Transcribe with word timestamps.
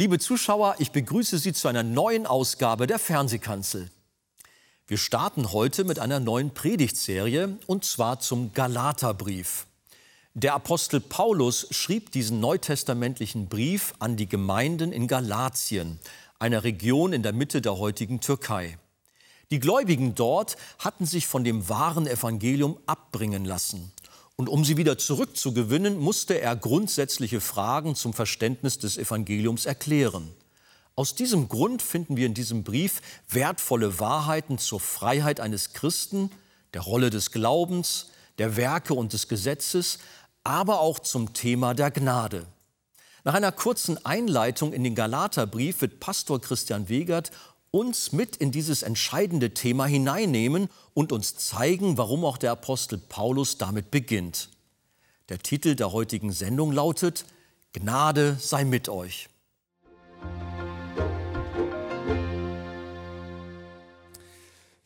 Liebe 0.00 0.18
Zuschauer, 0.18 0.76
ich 0.78 0.92
begrüße 0.92 1.36
Sie 1.36 1.52
zu 1.52 1.68
einer 1.68 1.82
neuen 1.82 2.24
Ausgabe 2.24 2.86
der 2.86 2.98
Fernsehkanzel. 2.98 3.90
Wir 4.86 4.96
starten 4.96 5.52
heute 5.52 5.84
mit 5.84 5.98
einer 5.98 6.20
neuen 6.20 6.54
Predigtserie 6.54 7.58
und 7.66 7.84
zwar 7.84 8.18
zum 8.18 8.54
Galaterbrief. 8.54 9.66
Der 10.32 10.54
Apostel 10.54 11.00
Paulus 11.00 11.66
schrieb 11.70 12.12
diesen 12.12 12.40
neutestamentlichen 12.40 13.50
Brief 13.50 13.92
an 13.98 14.16
die 14.16 14.26
Gemeinden 14.26 14.92
in 14.92 15.06
Galatien, 15.06 15.98
einer 16.38 16.64
Region 16.64 17.12
in 17.12 17.22
der 17.22 17.34
Mitte 17.34 17.60
der 17.60 17.76
heutigen 17.76 18.22
Türkei. 18.22 18.78
Die 19.50 19.60
Gläubigen 19.60 20.14
dort 20.14 20.56
hatten 20.78 21.04
sich 21.04 21.26
von 21.26 21.44
dem 21.44 21.68
wahren 21.68 22.06
Evangelium 22.06 22.78
abbringen 22.86 23.44
lassen. 23.44 23.92
Und 24.40 24.48
um 24.48 24.64
sie 24.64 24.78
wieder 24.78 24.96
zurückzugewinnen, 24.96 25.98
musste 25.98 26.40
er 26.40 26.56
grundsätzliche 26.56 27.42
Fragen 27.42 27.94
zum 27.94 28.14
Verständnis 28.14 28.78
des 28.78 28.96
Evangeliums 28.96 29.66
erklären. 29.66 30.32
Aus 30.94 31.14
diesem 31.14 31.50
Grund 31.50 31.82
finden 31.82 32.16
wir 32.16 32.24
in 32.24 32.32
diesem 32.32 32.64
Brief 32.64 33.02
wertvolle 33.28 34.00
Wahrheiten 34.00 34.56
zur 34.56 34.80
Freiheit 34.80 35.40
eines 35.40 35.74
Christen, 35.74 36.30
der 36.72 36.80
Rolle 36.80 37.10
des 37.10 37.32
Glaubens, 37.32 38.06
der 38.38 38.56
Werke 38.56 38.94
und 38.94 39.12
des 39.12 39.28
Gesetzes, 39.28 39.98
aber 40.42 40.80
auch 40.80 41.00
zum 41.00 41.34
Thema 41.34 41.74
der 41.74 41.90
Gnade. 41.90 42.46
Nach 43.24 43.34
einer 43.34 43.52
kurzen 43.52 44.02
Einleitung 44.06 44.72
in 44.72 44.84
den 44.84 44.94
Galaterbrief 44.94 45.82
wird 45.82 46.00
Pastor 46.00 46.40
Christian 46.40 46.88
Wegert 46.88 47.30
uns 47.70 48.12
mit 48.12 48.36
in 48.36 48.50
dieses 48.50 48.82
entscheidende 48.82 49.54
Thema 49.54 49.86
hineinnehmen 49.86 50.68
und 50.94 51.12
uns 51.12 51.36
zeigen, 51.36 51.96
warum 51.96 52.24
auch 52.24 52.38
der 52.38 52.52
Apostel 52.52 52.98
Paulus 52.98 53.58
damit 53.58 53.90
beginnt. 53.90 54.48
Der 55.28 55.38
Titel 55.38 55.76
der 55.76 55.92
heutigen 55.92 56.32
Sendung 56.32 56.72
lautet 56.72 57.24
Gnade 57.72 58.36
sei 58.40 58.64
mit 58.64 58.88
euch. 58.88 59.28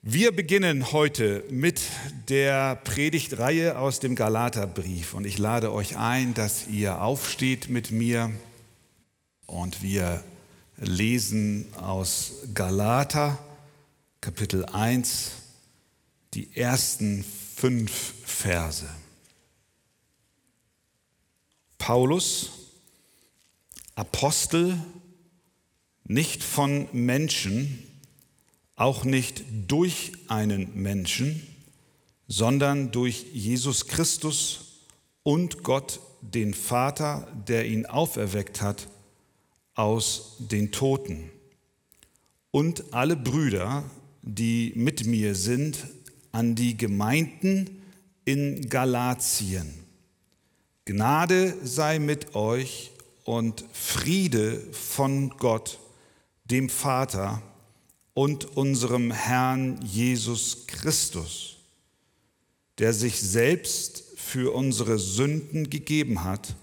Wir 0.07 0.37
beginnen 0.37 0.93
heute 0.93 1.45
mit 1.49 1.81
der 2.29 2.77
Predigtreihe 2.77 3.79
aus 3.79 4.01
dem 4.01 4.17
Galaterbrief 4.17 5.15
und 5.15 5.25
ich 5.25 5.39
lade 5.39 5.73
euch 5.73 5.97
ein, 5.97 6.35
dass 6.35 6.67
ihr 6.67 7.01
aufsteht 7.01 7.71
mit 7.71 7.91
mir 7.91 8.31
und 9.47 9.83
wir 9.83 10.23
lesen 10.77 11.67
aus 11.77 12.33
Galater 12.53 13.39
Kapitel 14.21 14.65
1 14.65 15.33
die 16.35 16.57
ersten 16.57 17.25
fünf 17.25 18.15
Verse. 18.25 18.89
Paulus, 21.79 22.51
Apostel, 23.95 24.79
nicht 26.05 26.43
von 26.43 26.89
Menschen, 26.93 27.83
auch 28.77 29.05
nicht 29.05 29.45
durch 29.69 30.13
einen 30.29 30.75
Menschen, 30.75 31.47
sondern 32.27 32.91
durch 32.91 33.27
Jesus 33.33 33.87
Christus 33.87 34.81
und 35.23 35.63
Gott, 35.63 36.01
den 36.21 36.55
Vater, 36.55 37.29
der 37.47 37.67
ihn 37.67 37.87
auferweckt 37.87 38.63
hat 38.63 38.89
aus 39.75 40.37
den 40.39 40.73
Toten. 40.73 41.31
Und 42.51 42.95
alle 42.95 43.17
Brüder, 43.17 43.85
die 44.23 44.73
mit 44.77 45.07
mir 45.07 45.35
sind, 45.35 45.87
an 46.33 46.55
die 46.55 46.77
Gemeinden 46.77 47.83
in 48.25 48.69
Galatien. 48.69 49.73
Gnade 50.85 51.55
sei 51.63 51.99
mit 51.99 52.35
euch 52.35 52.91
und 53.25 53.65
Friede 53.73 54.61
von 54.73 55.31
Gott, 55.31 55.79
dem 56.45 56.69
Vater, 56.69 57.43
und 58.15 58.57
unserem 58.57 59.11
Herrn 59.11 59.81
Jesus 59.83 60.67
Christus, 60.69 61.57
der 62.79 62.93
sich 62.93 63.21
selbst 63.21 64.05
für 64.17 64.55
unsere 64.55 64.99
Sünden 64.99 65.69
gegeben 65.69 66.23
hat, 66.23 66.55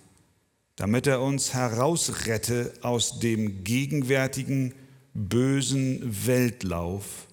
damit 0.82 1.06
er 1.06 1.22
uns 1.22 1.54
herausrette 1.54 2.74
aus 2.82 3.20
dem 3.20 3.64
gegenwärtigen 3.64 4.74
bösen 5.14 6.26
Weltlauf 6.26 7.28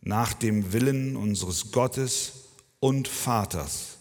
nach 0.00 0.32
dem 0.32 0.72
Willen 0.72 1.14
unseres 1.14 1.70
Gottes 1.70 2.48
und 2.80 3.06
Vaters, 3.06 3.98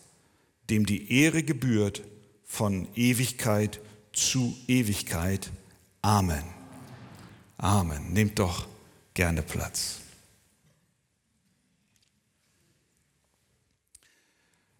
dem 0.69 0.85
die 0.85 1.11
Ehre 1.11 1.43
gebührt 1.43 2.01
von 2.45 2.87
Ewigkeit 2.95 3.81
zu 4.13 4.55
Ewigkeit. 4.69 5.51
Amen. 6.01 6.45
Amen. 7.57 8.13
Nehmt 8.13 8.39
doch 8.39 8.67
gerne 9.13 9.41
Platz. 9.41 9.99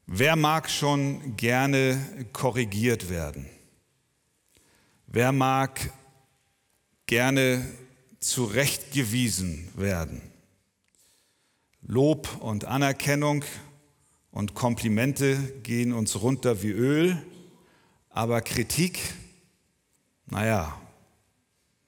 Wer 0.05 0.37
mag 0.37 0.69
schon 0.69 1.35
gerne 1.35 2.25
korrigiert 2.31 3.09
werden? 3.09 3.49
Wer 5.09 5.31
mag 5.31 5.89
gerne 7.05 7.65
zurechtgewiesen 8.19 9.71
werden? 9.77 10.21
Lob 11.81 12.41
und 12.41 12.65
Anerkennung 12.65 13.45
und 14.31 14.53
Komplimente 14.53 15.37
gehen 15.63 15.93
uns 15.93 16.21
runter 16.21 16.61
wie 16.61 16.71
Öl, 16.71 17.25
aber 18.09 18.41
Kritik, 18.41 18.99
naja, 20.25 20.77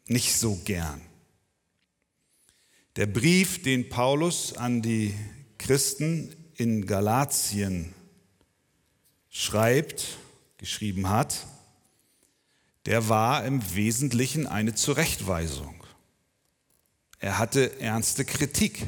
nicht 0.08 0.34
so 0.34 0.56
gern. 0.64 1.02
Der 2.96 3.06
Brief, 3.06 3.62
den 3.62 3.90
Paulus 3.90 4.54
an 4.54 4.82
die 4.82 5.14
Christen 5.58 6.34
in 6.56 6.86
Galatien 6.86 7.94
schreibt, 9.30 10.18
geschrieben 10.58 11.10
hat, 11.10 11.46
der 12.90 13.08
war 13.08 13.46
im 13.46 13.76
Wesentlichen 13.76 14.48
eine 14.48 14.74
Zurechtweisung. 14.74 15.76
Er 17.20 17.38
hatte 17.38 17.80
ernste 17.80 18.26
Kritik. 18.26 18.84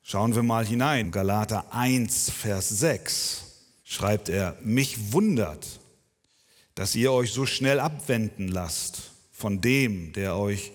Schauen 0.00 0.36
wir 0.36 0.44
mal 0.44 0.64
hinein. 0.64 1.10
Galater 1.10 1.74
1, 1.74 2.30
Vers 2.30 2.68
6 2.68 3.46
schreibt 3.82 4.28
er, 4.28 4.56
mich 4.62 5.12
wundert, 5.12 5.80
dass 6.76 6.94
ihr 6.94 7.10
euch 7.10 7.32
so 7.32 7.46
schnell 7.46 7.80
abwenden 7.80 8.46
lasst 8.46 9.10
von 9.32 9.60
dem, 9.60 10.12
der 10.12 10.36
euch 10.36 10.70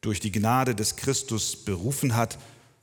durch 0.00 0.18
die 0.18 0.32
Gnade 0.32 0.74
des 0.74 0.96
Christus 0.96 1.54
berufen 1.54 2.16
hat 2.16 2.40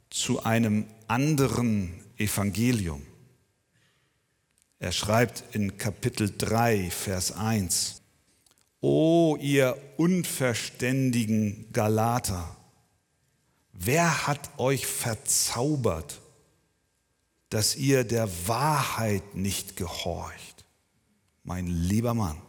zu 0.09 0.41
einem 0.43 0.85
anderen 1.09 1.99
Evangelium. 2.17 3.08
Er 4.79 4.93
schreibt 4.93 5.43
in 5.53 5.77
Kapitel 5.77 6.33
3, 6.35 6.89
Vers 6.89 7.33
1, 7.33 8.01
O 8.79 9.37
ihr 9.41 9.77
unverständigen 9.97 11.69
Galater, 11.73 12.55
wer 13.73 14.27
hat 14.27 14.57
euch 14.57 14.87
verzaubert, 14.87 16.21
dass 17.49 17.75
ihr 17.75 18.05
der 18.05 18.29
Wahrheit 18.47 19.35
nicht 19.35 19.75
gehorcht? 19.75 20.63
Mein 21.43 21.67
lieber 21.67 22.13
Mann. 22.13 22.41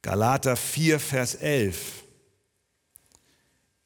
Galater 0.00 0.56
4, 0.56 0.98
Vers 0.98 1.34
11. 1.34 2.04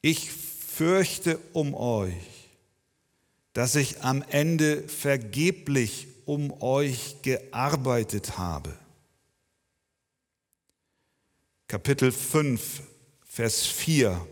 Ich 0.01 0.31
fürchte 0.31 1.39
um 1.51 1.73
euch, 1.73 2.36
dass 3.57 3.73
ich 3.73 4.03
am 4.03 4.21
Ende 4.29 4.87
vergeblich 4.87 6.09
um 6.25 6.61
euch 6.61 7.23
gearbeitet 7.23 8.37
habe. 8.37 8.77
Kapitel 11.67 12.11
5, 12.11 12.83
Vers 13.25 13.65
4. 13.65 14.27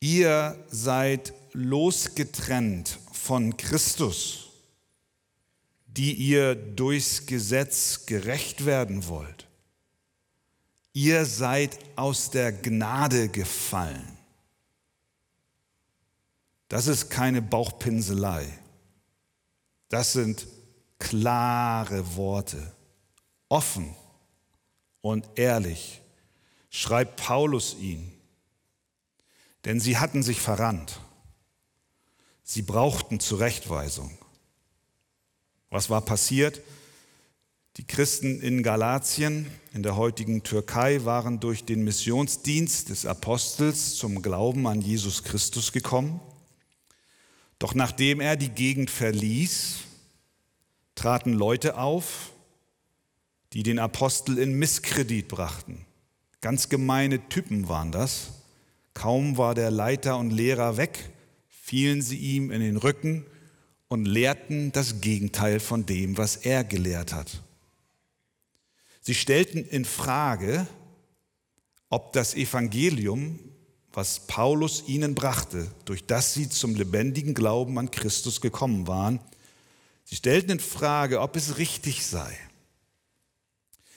Ihr 0.00 0.56
seid 0.68 1.34
losgetrennt 1.52 2.98
von 3.12 3.54
Christus 3.58 4.46
die 5.88 6.12
ihr 6.12 6.54
durchs 6.54 7.24
Gesetz 7.24 8.04
gerecht 8.04 8.66
werden 8.66 9.08
wollt. 9.08 9.46
Ihr 10.92 11.24
seid 11.24 11.78
aus 11.96 12.30
der 12.30 12.52
Gnade 12.52 13.30
gefallen. 13.30 14.15
Das 16.68 16.86
ist 16.86 17.10
keine 17.10 17.42
Bauchpinselei. 17.42 18.46
Das 19.88 20.12
sind 20.12 20.46
klare 20.98 22.16
Worte, 22.16 22.74
offen 23.48 23.94
und 25.00 25.28
ehrlich, 25.36 26.00
schreibt 26.70 27.16
Paulus 27.16 27.76
ihn. 27.78 28.12
Denn 29.64 29.80
sie 29.80 29.98
hatten 29.98 30.22
sich 30.22 30.40
verrannt. 30.40 31.00
Sie 32.42 32.62
brauchten 32.62 33.20
Zurechtweisung. 33.20 34.16
Was 35.70 35.90
war 35.90 36.00
passiert? 36.00 36.60
Die 37.76 37.86
Christen 37.86 38.40
in 38.40 38.62
Galatien, 38.62 39.50
in 39.74 39.82
der 39.82 39.96
heutigen 39.96 40.42
Türkei, 40.42 41.04
waren 41.04 41.40
durch 41.40 41.64
den 41.64 41.84
Missionsdienst 41.84 42.88
des 42.88 43.04
Apostels 43.04 43.96
zum 43.96 44.22
Glauben 44.22 44.66
an 44.66 44.80
Jesus 44.80 45.24
Christus 45.24 45.72
gekommen. 45.72 46.20
Doch 47.58 47.74
nachdem 47.74 48.20
er 48.20 48.36
die 48.36 48.50
Gegend 48.50 48.90
verließ, 48.90 49.78
traten 50.94 51.32
Leute 51.32 51.78
auf, 51.78 52.32
die 53.52 53.62
den 53.62 53.78
Apostel 53.78 54.38
in 54.38 54.58
Misskredit 54.58 55.28
brachten. 55.28 55.86
Ganz 56.40 56.68
gemeine 56.68 57.28
Typen 57.28 57.68
waren 57.68 57.92
das. 57.92 58.32
Kaum 58.94 59.36
war 59.36 59.54
der 59.54 59.70
Leiter 59.70 60.18
und 60.18 60.30
Lehrer 60.30 60.76
weg, 60.76 61.10
fielen 61.48 62.02
sie 62.02 62.18
ihm 62.18 62.50
in 62.50 62.60
den 62.60 62.76
Rücken 62.76 63.24
und 63.88 64.04
lehrten 64.04 64.72
das 64.72 65.00
Gegenteil 65.00 65.60
von 65.60 65.86
dem, 65.86 66.18
was 66.18 66.36
er 66.36 66.64
gelehrt 66.64 67.12
hat. 67.12 67.42
Sie 69.00 69.14
stellten 69.14 69.64
in 69.64 69.84
Frage, 69.84 70.66
ob 71.88 72.12
das 72.12 72.34
Evangelium, 72.34 73.38
was 73.96 74.20
Paulus 74.26 74.84
ihnen 74.86 75.14
brachte, 75.14 75.70
durch 75.86 76.04
das 76.04 76.34
sie 76.34 76.50
zum 76.50 76.74
lebendigen 76.74 77.32
Glauben 77.32 77.78
an 77.78 77.90
Christus 77.90 78.42
gekommen 78.42 78.86
waren, 78.86 79.20
sie 80.04 80.16
stellten 80.16 80.50
in 80.50 80.60
Frage, 80.60 81.22
ob 81.22 81.34
es 81.34 81.56
richtig 81.56 82.04
sei. 82.04 82.36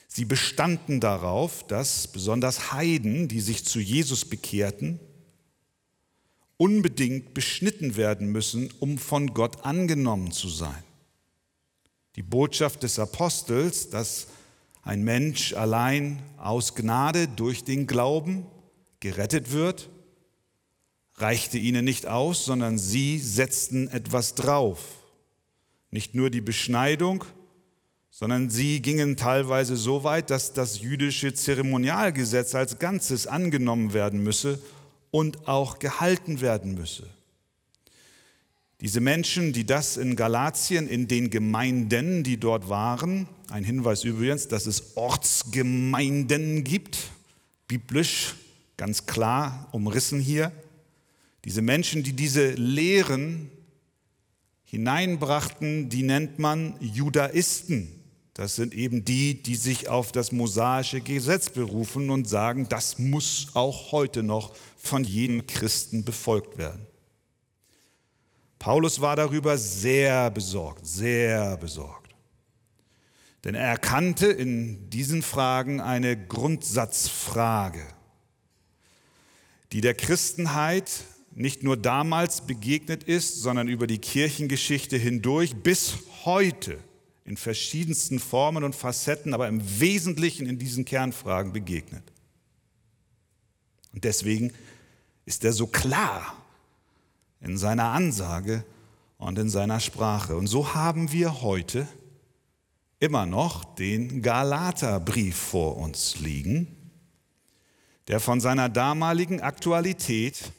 Sie 0.07 0.23
bestanden 0.23 1.01
darauf, 1.01 1.67
dass 1.67 2.07
besonders 2.07 2.71
Heiden, 2.71 3.27
die 3.27 3.41
sich 3.41 3.65
zu 3.65 3.81
Jesus 3.81 4.23
bekehrten, 4.23 5.01
unbedingt 6.55 7.33
beschnitten 7.33 7.97
werden 7.97 8.31
müssen, 8.31 8.71
um 8.79 8.97
von 8.97 9.33
Gott 9.33 9.65
angenommen 9.65 10.31
zu 10.31 10.47
sein. 10.47 10.83
Die 12.15 12.23
Botschaft 12.23 12.83
des 12.83 12.99
Apostels, 12.99 13.89
dass 13.89 14.27
ein 14.81 15.03
Mensch 15.03 15.53
allein 15.53 16.23
aus 16.37 16.73
Gnade 16.73 17.27
durch 17.27 17.65
den 17.65 17.85
Glauben 17.85 18.45
gerettet 18.99 19.51
wird, 19.51 19.89
reichte 21.15 21.57
ihnen 21.57 21.85
nicht 21.85 22.07
aus, 22.07 22.45
sondern 22.45 22.77
sie 22.77 23.19
setzten 23.19 23.87
etwas 23.89 24.35
drauf. 24.35 24.79
Nicht 25.91 26.15
nur 26.15 26.29
die 26.29 26.41
Beschneidung, 26.41 27.23
sondern 28.11 28.49
sie 28.49 28.81
gingen 28.81 29.17
teilweise 29.17 29.75
so 29.77 30.03
weit, 30.03 30.29
dass 30.29 30.53
das 30.53 30.81
jüdische 30.81 31.33
Zeremonialgesetz 31.33 32.55
als 32.55 32.79
Ganzes 32.79 33.27
angenommen 33.27 33.93
werden 33.93 34.23
müsse 34.23 34.59
und 35.11 35.47
auch 35.47 35.79
gehalten 35.79 36.41
werden 36.41 36.75
müsse. 36.75 37.07
Diese 38.81 39.01
Menschen, 39.01 39.51
die 39.51 39.65
das 39.65 39.97
in 39.97 40.15
Galatien, 40.15 40.87
in 40.87 41.07
den 41.07 41.29
Gemeinden, 41.29 42.23
die 42.23 42.37
dort 42.37 42.69
waren, 42.69 43.27
ein 43.49 43.63
Hinweis 43.63 44.05
übrigens, 44.05 44.47
dass 44.47 44.67
es 44.67 44.95
Ortsgemeinden 44.95 46.63
gibt, 46.63 46.97
biblisch 47.67 48.35
ganz 48.79 49.05
klar 49.05 49.67
umrissen 49.73 50.21
hier, 50.21 50.53
diese 51.43 51.61
Menschen, 51.61 52.01
die 52.01 52.13
diese 52.13 52.51
Lehren 52.51 53.51
hineinbrachten, 54.63 55.89
die 55.89 56.03
nennt 56.03 56.39
man 56.39 56.75
Judaisten. 56.79 57.89
Das 58.33 58.55
sind 58.55 58.73
eben 58.73 59.03
die, 59.03 59.43
die 59.43 59.55
sich 59.55 59.89
auf 59.89 60.13
das 60.13 60.31
mosaische 60.31 61.01
Gesetz 61.01 61.49
berufen 61.49 62.09
und 62.09 62.29
sagen, 62.29 62.69
das 62.69 62.99
muss 62.99 63.47
auch 63.53 63.91
heute 63.91 64.23
noch 64.23 64.55
von 64.77 65.03
jedem 65.03 65.45
Christen 65.45 66.05
befolgt 66.05 66.57
werden. 66.57 66.87
Paulus 68.59 69.01
war 69.01 69.17
darüber 69.17 69.57
sehr 69.57 70.31
besorgt, 70.31 70.85
sehr 70.85 71.57
besorgt. 71.57 72.15
Denn 73.43 73.55
er 73.55 73.67
erkannte 73.67 74.27
in 74.27 74.89
diesen 74.89 75.21
Fragen 75.21 75.81
eine 75.81 76.15
Grundsatzfrage, 76.15 77.85
die 79.71 79.81
der 79.81 79.93
Christenheit 79.93 81.03
nicht 81.35 81.63
nur 81.63 81.77
damals 81.77 82.41
begegnet 82.41 83.03
ist, 83.03 83.41
sondern 83.41 83.67
über 83.67 83.87
die 83.87 83.99
Kirchengeschichte 83.99 84.97
hindurch 84.97 85.55
bis 85.55 85.97
heute 86.25 86.79
in 87.23 87.37
verschiedensten 87.37 88.19
Formen 88.19 88.63
und 88.63 88.75
Facetten, 88.75 89.33
aber 89.33 89.47
im 89.47 89.79
Wesentlichen 89.79 90.47
in 90.47 90.57
diesen 90.57 90.85
Kernfragen 90.85 91.53
begegnet. 91.53 92.03
Und 93.93 94.03
deswegen 94.03 94.51
ist 95.25 95.43
er 95.45 95.53
so 95.53 95.67
klar 95.67 96.35
in 97.41 97.57
seiner 97.57 97.91
Ansage 97.91 98.65
und 99.17 99.37
in 99.37 99.49
seiner 99.49 99.79
Sprache. 99.79 100.35
Und 100.35 100.47
so 100.47 100.73
haben 100.73 101.11
wir 101.11 101.41
heute 101.41 101.87
immer 102.99 103.25
noch 103.25 103.75
den 103.75 104.21
Galaterbrief 104.21 105.35
vor 105.35 105.77
uns 105.77 106.19
liegen, 106.19 106.75
der 108.09 108.19
von 108.19 108.41
seiner 108.41 108.69
damaligen 108.69 109.39
Aktualität 109.39 110.51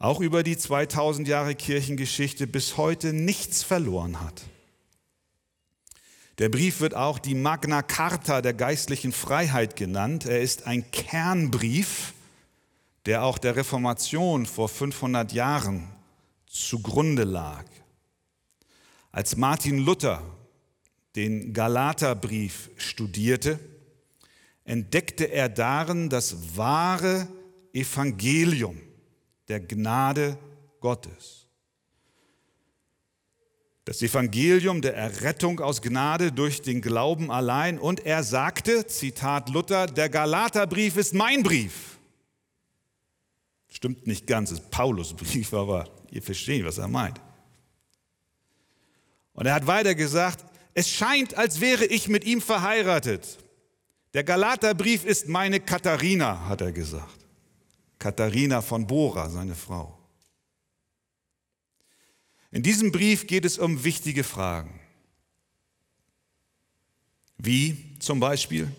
auch 0.00 0.20
über 0.20 0.42
die 0.42 0.58
2000 0.58 1.28
Jahre 1.28 1.54
Kirchengeschichte 1.54 2.48
bis 2.48 2.76
heute 2.76 3.12
nichts 3.12 3.62
verloren 3.62 4.20
hat. 4.20 4.42
Der 6.38 6.48
Brief 6.48 6.80
wird 6.80 6.96
auch 6.96 7.20
die 7.20 7.36
Magna 7.36 7.82
Carta 7.82 8.42
der 8.42 8.52
geistlichen 8.52 9.12
Freiheit 9.12 9.76
genannt. 9.76 10.26
Er 10.26 10.40
ist 10.40 10.66
ein 10.66 10.90
Kernbrief, 10.90 12.14
der 13.06 13.22
auch 13.22 13.38
der 13.38 13.54
Reformation 13.54 14.44
vor 14.44 14.68
500 14.68 15.32
Jahren 15.32 15.88
zugrunde 16.46 17.22
lag. 17.22 17.64
Als 19.12 19.36
Martin 19.36 19.78
Luther 19.78 20.20
den 21.14 21.52
Galaterbrief 21.52 22.70
studierte, 22.76 23.60
entdeckte 24.64 25.24
er 25.24 25.48
darin 25.48 26.08
das 26.08 26.56
wahre 26.56 27.28
Evangelium 27.72 28.80
der 29.48 29.60
Gnade 29.60 30.38
Gottes. 30.80 31.42
Das 33.84 34.00
Evangelium 34.00 34.80
der 34.80 34.94
Errettung 34.94 35.58
aus 35.58 35.82
Gnade 35.82 36.30
durch 36.30 36.62
den 36.62 36.80
Glauben 36.80 37.32
allein. 37.32 37.78
Und 37.78 38.06
er 38.06 38.22
sagte, 38.22 38.86
Zitat 38.86 39.48
Luther, 39.48 39.88
der 39.88 40.08
Galaterbrief 40.08 40.96
ist 40.96 41.14
mein 41.14 41.42
Brief. 41.42 41.98
Stimmt 43.68 44.06
nicht 44.06 44.26
ganz, 44.26 44.52
ist 44.52 44.70
Paulusbrief, 44.70 45.52
aber 45.54 45.88
ihr 46.10 46.22
versteht, 46.22 46.64
was 46.64 46.78
er 46.78 46.88
meint. 46.88 47.20
Und 49.32 49.46
er 49.46 49.54
hat 49.54 49.66
weiter 49.66 49.94
gesagt, 49.94 50.44
es 50.74 50.88
scheint, 50.88 51.36
als 51.36 51.60
wäre 51.60 51.84
ich 51.84 52.08
mit 52.08 52.24
ihm 52.24 52.40
verheiratet. 52.40 53.38
Der 54.14 54.24
Galaterbrief 54.24 55.04
ist 55.04 55.28
meine 55.28 55.60
Katharina, 55.60 56.46
hat 56.46 56.60
er 56.60 56.72
gesagt. 56.72 57.26
Katharina 57.98 58.60
von 58.60 58.86
Bora, 58.86 59.30
seine 59.30 59.54
Frau. 59.54 59.98
In 62.50 62.62
diesem 62.62 62.92
Brief 62.92 63.26
geht 63.26 63.44
es 63.44 63.58
um 63.58 63.84
wichtige 63.84 64.24
Fragen. 64.24 64.78
Wie 67.38 67.98
zum 67.98 68.20
Beispiel, 68.20 68.70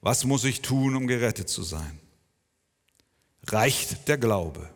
was 0.00 0.24
muss 0.24 0.44
ich 0.44 0.62
tun, 0.62 0.94
um 0.94 1.06
gerettet 1.06 1.48
zu 1.48 1.62
sein? 1.62 2.00
reicht 3.50 4.08
der 4.08 4.18
Glaube? 4.18 4.70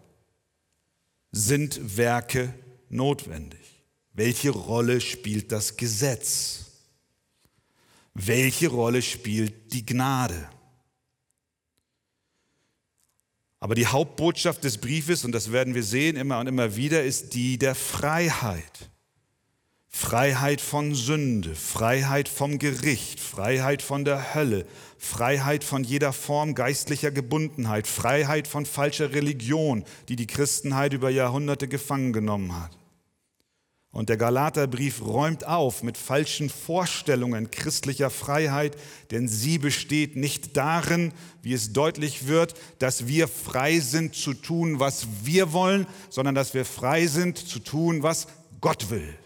Sind 1.33 1.97
Werke 1.97 2.55
notwendig? 2.89 3.85
Welche 4.13 4.51
Rolle 4.51 5.01
spielt 5.01 5.53
das 5.53 5.77
Gesetz? 5.77 6.70
Welche 8.15 8.69
Rolle 8.69 9.03
spielt 9.03 9.73
die 9.73 9.87
Gnade? 9.87 10.49
Aber 13.61 13.75
die 13.75 13.87
Hauptbotschaft 13.87 14.65
des 14.65 14.79
Briefes, 14.79 15.25
und 15.25 15.33
das 15.33 15.53
werden 15.53 15.75
wir 15.75 15.83
sehen 15.83 16.17
immer 16.17 16.41
und 16.41 16.47
immer 16.47 16.77
wieder, 16.77 17.05
ist 17.05 17.35
die 17.35 17.59
der 17.59 17.75
Freiheit. 17.75 18.91
Freiheit 19.93 20.61
von 20.61 20.95
Sünde, 20.95 21.55
Freiheit 21.55 22.29
vom 22.29 22.59
Gericht, 22.59 23.21
Freiheit 23.21 23.83
von 23.83 24.05
der 24.05 24.35
Hölle, 24.35 24.65
Freiheit 24.97 25.65
von 25.65 25.85
jeder 25.85 26.13
Form 26.13 26.55
geistlicher 26.55 27.11
Gebundenheit, 27.11 27.87
Freiheit 27.87 28.47
von 28.47 28.67
falscher 28.67 29.13
Religion, 29.13 29.85
die 30.09 30.17
die 30.17 30.29
Christenheit 30.29 30.93
über 30.93 31.11
Jahrhunderte 31.11 31.69
gefangen 31.69 32.13
genommen 32.13 32.55
hat. 32.55 32.80
Und 33.93 34.09
der 34.09 34.17
Galaterbrief 34.17 35.05
räumt 35.05 35.45
auf 35.45 35.83
mit 35.83 35.99
falschen 35.99 36.49
Vorstellungen 36.49 37.51
christlicher 37.51 38.09
Freiheit, 38.09 38.77
denn 39.11 39.27
sie 39.27 39.59
besteht 39.59 40.15
nicht 40.15 40.57
darin, 40.57 41.13
wie 41.43 41.55
es 41.55 41.73
deutlich 41.73 42.29
wird, 42.29 42.55
dass 42.79 43.09
wir 43.09 43.27
frei 43.27 43.81
sind 43.81 44.15
zu 44.15 44.35
tun, 44.35 44.79
was 44.79 45.09
wir 45.25 45.53
wollen, 45.53 45.89
sondern 46.09 46.37
dass 46.37 46.55
wir 46.55 46.65
frei 46.65 47.09
sind 47.09 47.37
zu 47.37 47.59
tun, 47.59 48.05
was 48.05 48.29
Gott 48.61 48.91
will. 48.91 49.19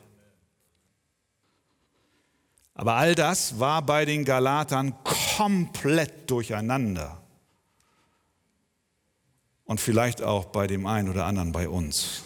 Aber 2.73 2.94
all 2.94 3.14
das 3.14 3.61
war 3.61 3.83
bei 3.83 4.06
den 4.06 4.25
Galatern 4.25 4.94
komplett 5.37 6.30
durcheinander. 6.30 7.21
Und 9.64 9.80
vielleicht 9.80 10.23
auch 10.23 10.47
bei 10.47 10.66
dem 10.66 10.87
einen 10.87 11.09
oder 11.09 11.26
anderen 11.26 11.52
bei 11.52 11.68
uns. 11.68 12.25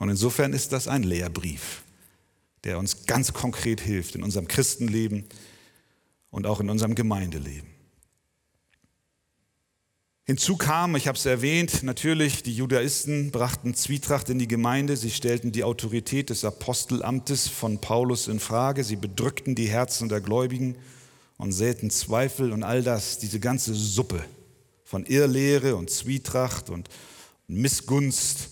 Und 0.00 0.08
insofern 0.08 0.54
ist 0.54 0.72
das 0.72 0.88
ein 0.88 1.02
Lehrbrief, 1.02 1.82
der 2.64 2.78
uns 2.78 3.04
ganz 3.06 3.34
konkret 3.34 3.82
hilft 3.82 4.16
in 4.16 4.22
unserem 4.22 4.48
Christenleben 4.48 5.26
und 6.30 6.46
auch 6.46 6.58
in 6.60 6.70
unserem 6.70 6.94
Gemeindeleben. 6.94 7.68
Hinzu 10.24 10.56
kam, 10.56 10.96
ich 10.96 11.06
habe 11.06 11.18
es 11.18 11.26
erwähnt, 11.26 11.82
natürlich, 11.82 12.42
die 12.42 12.54
Judaisten 12.54 13.30
brachten 13.30 13.74
Zwietracht 13.74 14.30
in 14.30 14.38
die 14.38 14.48
Gemeinde, 14.48 14.96
sie 14.96 15.10
stellten 15.10 15.52
die 15.52 15.64
Autorität 15.64 16.30
des 16.30 16.46
Apostelamtes 16.46 17.48
von 17.48 17.78
Paulus 17.78 18.26
in 18.26 18.40
Frage, 18.40 18.84
sie 18.84 18.96
bedrückten 18.96 19.54
die 19.54 19.68
Herzen 19.68 20.08
der 20.08 20.22
Gläubigen 20.22 20.76
und 21.36 21.52
säten 21.52 21.90
Zweifel 21.90 22.52
und 22.52 22.62
all 22.62 22.82
das, 22.82 23.18
diese 23.18 23.40
ganze 23.40 23.74
Suppe 23.74 24.24
von 24.82 25.04
Irrlehre 25.04 25.76
und 25.76 25.90
Zwietracht 25.90 26.70
und 26.70 26.88
Missgunst 27.48 28.50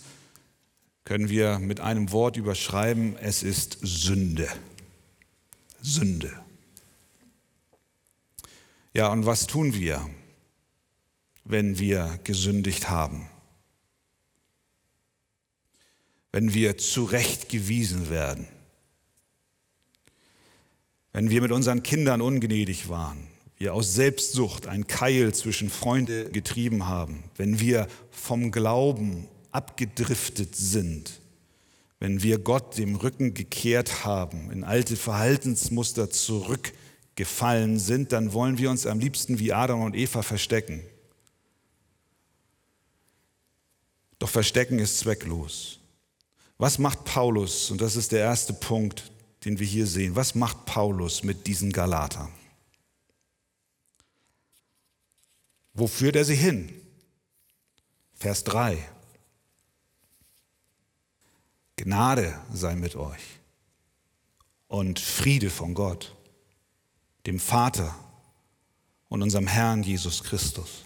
können 1.09 1.29
wir 1.29 1.59
mit 1.59 1.81
einem 1.81 2.12
Wort 2.12 2.37
überschreiben, 2.37 3.17
es 3.17 3.43
ist 3.43 3.79
Sünde. 3.83 4.49
Sünde. 5.81 6.33
Ja, 8.93 9.09
und 9.09 9.27
was 9.27 9.47
tun 9.47 9.75
wir? 9.75 10.09
wenn 11.49 11.79
wir 11.79 12.21
gesündigt 12.25 12.91
haben. 12.91 13.27
Wenn 16.31 16.53
wir 16.53 16.77
zurechtgewiesen 16.77 18.11
werden. 18.11 18.47
Wenn 21.12 21.31
wir 21.31 21.41
mit 21.41 21.50
unseren 21.50 21.83
Kindern 21.83 22.21
ungnädig 22.21 22.91
waren. 22.91 23.27
Wir 23.57 23.73
aus 23.75 23.95
Selbstsucht 23.95 24.67
ein 24.67 24.87
Keil 24.87 25.35
zwischen 25.35 25.71
Freunde 25.71 26.31
getrieben 26.31 26.87
haben. 26.87 27.25
Wenn 27.37 27.59
wir 27.59 27.88
vom 28.11 28.53
Glauben 28.53 29.27
abgedriftet 29.59 30.55
sind. 30.55 31.21
Wenn 31.99 32.23
wir 32.23 32.38
Gott 32.38 32.79
dem 32.79 32.95
Rücken 32.95 33.35
gekehrt 33.35 34.05
haben, 34.05 34.53
in 34.53 34.62
alte 34.62 34.95
Verhaltensmuster 34.95 36.11
zurückgefallen 36.11 37.81
sind, 37.81 38.12
dann 38.12 38.33
wollen 38.33 38.57
wir 38.59 38.71
uns 38.71 38.87
am 38.87 39.00
liebsten 39.00 39.41
wie 39.41 39.53
Adam 39.53 39.83
und 39.83 39.97
Eva 39.97 40.23
verstecken. 40.23 40.81
Doch 44.21 44.29
Verstecken 44.29 44.79
ist 44.79 44.99
zwecklos. 44.99 45.81
Was 46.57 46.79
macht 46.79 47.05
Paulus? 47.05 47.73
Und 47.73 47.81
das 47.81 47.97
ist 47.97 48.12
der 48.12 48.21
erste 48.21 48.53
Punkt, 48.53 49.11
den 49.45 49.59
wir 49.59 49.67
hier 49.67 49.87
sehen. 49.87 50.15
Was 50.15 50.37
macht 50.37 50.67
Paulus 50.67 51.25
mit 51.25 51.49
diesen 51.49 51.73
Galatern? 51.73 52.33
Wo 55.75 55.88
führt 55.88 56.15
er 56.15 56.25
sie 56.25 56.37
hin? 56.37 56.73
Vers 58.15 58.45
3. 58.45 58.79
Gnade 61.79 62.37
sei 62.53 62.75
mit 62.75 62.97
euch 62.97 63.23
und 64.67 64.99
Friede 64.99 65.49
von 65.49 65.75
Gott, 65.75 66.15
dem 67.25 67.39
Vater 67.39 67.95
und 69.09 69.23
unserem 69.23 69.47
Herrn 69.47 69.85
Jesus 69.85 70.25
Christus. 70.25 70.85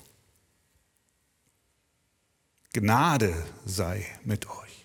Gnade 2.75 3.35
sei 3.65 4.07
mit 4.23 4.47
euch. 4.49 4.85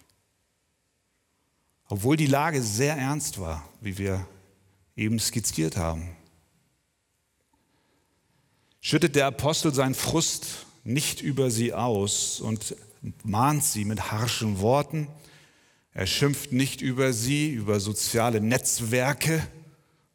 Obwohl 1.89 2.15
die 2.15 2.25
Lage 2.25 2.63
sehr 2.63 2.95
ernst 2.95 3.39
war, 3.39 3.67
wie 3.81 3.97
wir 3.97 4.25
eben 4.95 5.19
skizziert 5.19 5.75
haben, 5.75 6.15
schüttet 8.79 9.15
der 9.15 9.27
Apostel 9.27 9.73
seinen 9.73 9.95
Frust 9.95 10.65
nicht 10.85 11.21
über 11.21 11.51
sie 11.51 11.73
aus 11.73 12.39
und 12.39 12.77
mahnt 13.23 13.65
sie 13.65 13.83
mit 13.83 14.09
harschen 14.09 14.59
Worten. 14.61 15.09
Er 15.97 16.05
schimpft 16.05 16.51
nicht 16.51 16.81
über 16.81 17.11
sie, 17.11 17.49
über 17.49 17.79
soziale 17.79 18.39
Netzwerke, 18.39 19.41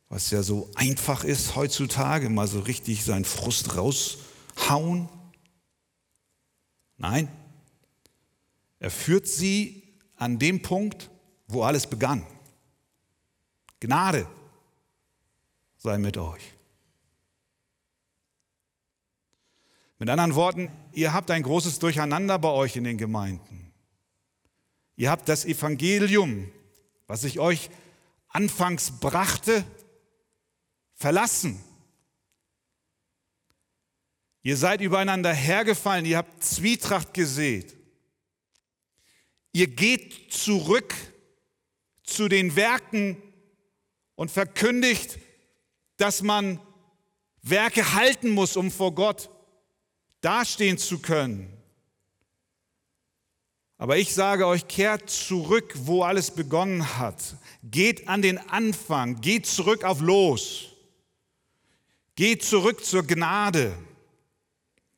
was 0.08 0.30
ja 0.30 0.44
so 0.44 0.70
einfach 0.76 1.24
ist 1.24 1.56
heutzutage, 1.56 2.28
mal 2.28 2.46
so 2.46 2.60
richtig 2.60 3.02
seinen 3.02 3.24
Frust 3.24 3.76
raushauen. 3.76 5.08
Nein, 6.98 7.28
er 8.78 8.92
führt 8.92 9.26
sie 9.26 9.82
an 10.14 10.38
dem 10.38 10.62
Punkt, 10.62 11.10
wo 11.48 11.64
alles 11.64 11.88
begann. 11.88 12.24
Gnade 13.80 14.28
sei 15.78 15.98
mit 15.98 16.16
euch. 16.16 16.44
Mit 19.98 20.08
anderen 20.08 20.36
Worten, 20.36 20.70
ihr 20.92 21.12
habt 21.12 21.32
ein 21.32 21.42
großes 21.42 21.80
Durcheinander 21.80 22.38
bei 22.38 22.50
euch 22.50 22.76
in 22.76 22.84
den 22.84 22.98
Gemeinden. 22.98 23.71
Ihr 25.02 25.10
habt 25.10 25.28
das 25.28 25.44
Evangelium, 25.44 26.48
was 27.08 27.24
ich 27.24 27.40
euch 27.40 27.70
anfangs 28.28 29.00
brachte, 29.00 29.64
verlassen. 30.94 31.60
Ihr 34.42 34.56
seid 34.56 34.80
übereinander 34.80 35.34
hergefallen, 35.34 36.04
ihr 36.04 36.18
habt 36.18 36.44
Zwietracht 36.44 37.14
gesät. 37.14 37.76
Ihr 39.50 39.66
geht 39.66 40.32
zurück 40.32 40.94
zu 42.04 42.28
den 42.28 42.54
Werken 42.54 43.20
und 44.14 44.30
verkündigt, 44.30 45.18
dass 45.96 46.22
man 46.22 46.60
Werke 47.42 47.94
halten 47.94 48.30
muss, 48.30 48.56
um 48.56 48.70
vor 48.70 48.94
Gott 48.94 49.30
dastehen 50.20 50.78
zu 50.78 51.00
können. 51.00 51.60
Aber 53.82 53.98
ich 53.98 54.14
sage 54.14 54.46
euch, 54.46 54.68
kehrt 54.68 55.10
zurück, 55.10 55.74
wo 55.74 56.04
alles 56.04 56.30
begonnen 56.30 57.00
hat. 57.00 57.16
Geht 57.64 58.06
an 58.06 58.22
den 58.22 58.38
Anfang, 58.38 59.20
geht 59.20 59.44
zurück 59.44 59.82
auf 59.82 60.00
Los. 60.00 60.68
Geht 62.14 62.44
zurück 62.44 62.84
zur 62.84 63.04
Gnade. 63.04 63.72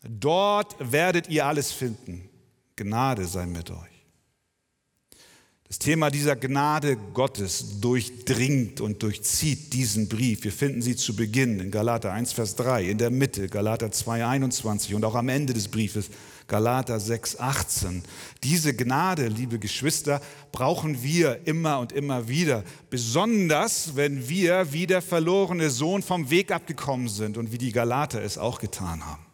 Dort 0.02 0.76
werdet 0.78 1.30
ihr 1.30 1.46
alles 1.46 1.72
finden. 1.72 2.28
Gnade 2.76 3.24
sei 3.24 3.46
mit 3.46 3.70
euch. 3.70 3.78
Das 5.66 5.78
Thema 5.78 6.10
dieser 6.10 6.36
Gnade 6.36 6.98
Gottes 7.14 7.80
durchdringt 7.80 8.82
und 8.82 9.02
durchzieht 9.02 9.72
diesen 9.72 10.10
Brief. 10.10 10.44
Wir 10.44 10.52
finden 10.52 10.82
sie 10.82 10.94
zu 10.94 11.16
Beginn 11.16 11.58
in 11.58 11.70
Galater 11.70 12.12
1, 12.12 12.34
Vers 12.34 12.54
3, 12.56 12.84
in 12.84 12.98
der 12.98 13.10
Mitte 13.10 13.48
Galater 13.48 13.90
2, 13.90 14.26
21 14.26 14.94
und 14.94 15.06
auch 15.06 15.14
am 15.14 15.30
Ende 15.30 15.54
des 15.54 15.68
Briefes 15.68 16.10
Galater 16.46 17.00
6, 17.00 17.38
18. 17.38 18.04
Diese 18.42 18.74
Gnade, 18.74 19.28
liebe 19.28 19.58
Geschwister, 19.58 20.20
brauchen 20.52 21.02
wir 21.02 21.46
immer 21.46 21.78
und 21.78 21.92
immer 21.92 22.28
wieder. 22.28 22.64
Besonders, 22.90 23.96
wenn 23.96 24.28
wir 24.28 24.72
wie 24.72 24.86
der 24.86 25.02
verlorene 25.02 25.70
Sohn 25.70 26.02
vom 26.02 26.30
Weg 26.30 26.52
abgekommen 26.52 27.08
sind 27.08 27.38
und 27.38 27.52
wie 27.52 27.58
die 27.58 27.72
Galater 27.72 28.22
es 28.22 28.36
auch 28.36 28.58
getan 28.58 29.04
haben. 29.06 29.24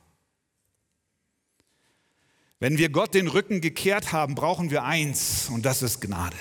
Wenn 2.60 2.76
wir 2.76 2.90
Gott 2.90 3.14
den 3.14 3.26
Rücken 3.26 3.60
gekehrt 3.60 4.12
haben, 4.12 4.34
brauchen 4.34 4.70
wir 4.70 4.84
eins 4.84 5.48
und 5.48 5.64
das 5.64 5.82
ist 5.82 6.00
Gnade. 6.00 6.36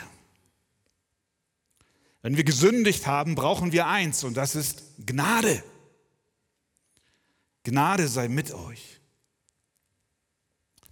Wenn 2.21 2.35
wir 2.35 2.43
gesündigt 2.43 3.07
haben, 3.07 3.35
brauchen 3.35 3.71
wir 3.71 3.87
eins 3.87 4.25
und 4.25 4.35
das 4.35 4.53
ist 4.53 4.83
Gnade. 5.05 5.63
Gnade 7.63 8.07
sei 8.07 8.27
mit 8.27 8.51
euch. 8.53 8.98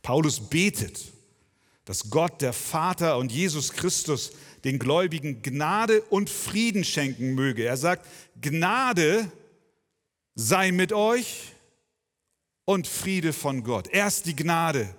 Paulus 0.07 0.39
betet, 0.39 1.11
dass 1.83 2.09
Gott, 2.09 2.41
der 2.41 2.53
Vater 2.53 3.17
und 3.17 3.29
Jesus 3.29 3.73
Christus 3.73 4.31
den 4.63 4.79
Gläubigen 4.79 5.41
Gnade 5.41 6.01
und 6.03 6.29
Frieden 6.29 6.85
schenken 6.85 7.35
möge. 7.35 7.65
Er 7.65 7.75
sagt, 7.75 8.07
Gnade 8.39 9.29
sei 10.33 10.71
mit 10.71 10.93
euch 10.93 11.51
und 12.63 12.87
Friede 12.87 13.33
von 13.33 13.65
Gott. 13.65 13.89
Erst 13.89 14.27
die 14.27 14.35
Gnade 14.37 14.95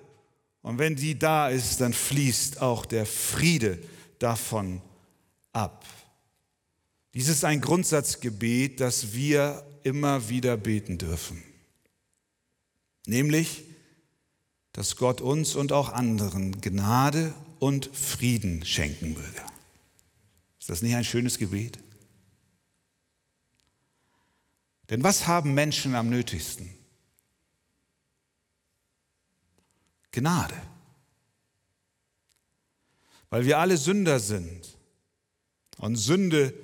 und 0.60 0.78
wenn 0.78 0.94
die 0.94 1.18
da 1.18 1.48
ist, 1.48 1.80
dann 1.80 1.94
fließt 1.94 2.60
auch 2.60 2.84
der 2.84 3.06
Friede 3.06 3.78
davon 4.18 4.82
ab. 5.54 5.86
Dies 7.14 7.28
ist 7.28 7.46
ein 7.46 7.62
Grundsatzgebet, 7.62 8.78
das 8.78 9.14
wir 9.14 9.64
immer 9.84 10.28
wieder 10.28 10.58
beten 10.58 10.98
dürfen. 10.98 11.42
Nämlich, 13.06 13.64
dass 14.78 14.94
Gott 14.94 15.20
uns 15.20 15.56
und 15.56 15.72
auch 15.72 15.88
anderen 15.88 16.60
Gnade 16.60 17.34
und 17.58 17.90
Frieden 17.92 18.64
schenken 18.64 19.08
möge. 19.08 19.42
Ist 20.60 20.70
das 20.70 20.82
nicht 20.82 20.94
ein 20.94 21.02
schönes 21.02 21.36
Gebet? 21.38 21.80
Denn 24.88 25.02
was 25.02 25.26
haben 25.26 25.52
Menschen 25.52 25.96
am 25.96 26.08
nötigsten? 26.10 26.70
Gnade. 30.12 30.54
Weil 33.30 33.46
wir 33.46 33.58
alle 33.58 33.78
Sünder 33.78 34.20
sind 34.20 34.76
und 35.78 35.96
Sünde 35.96 36.54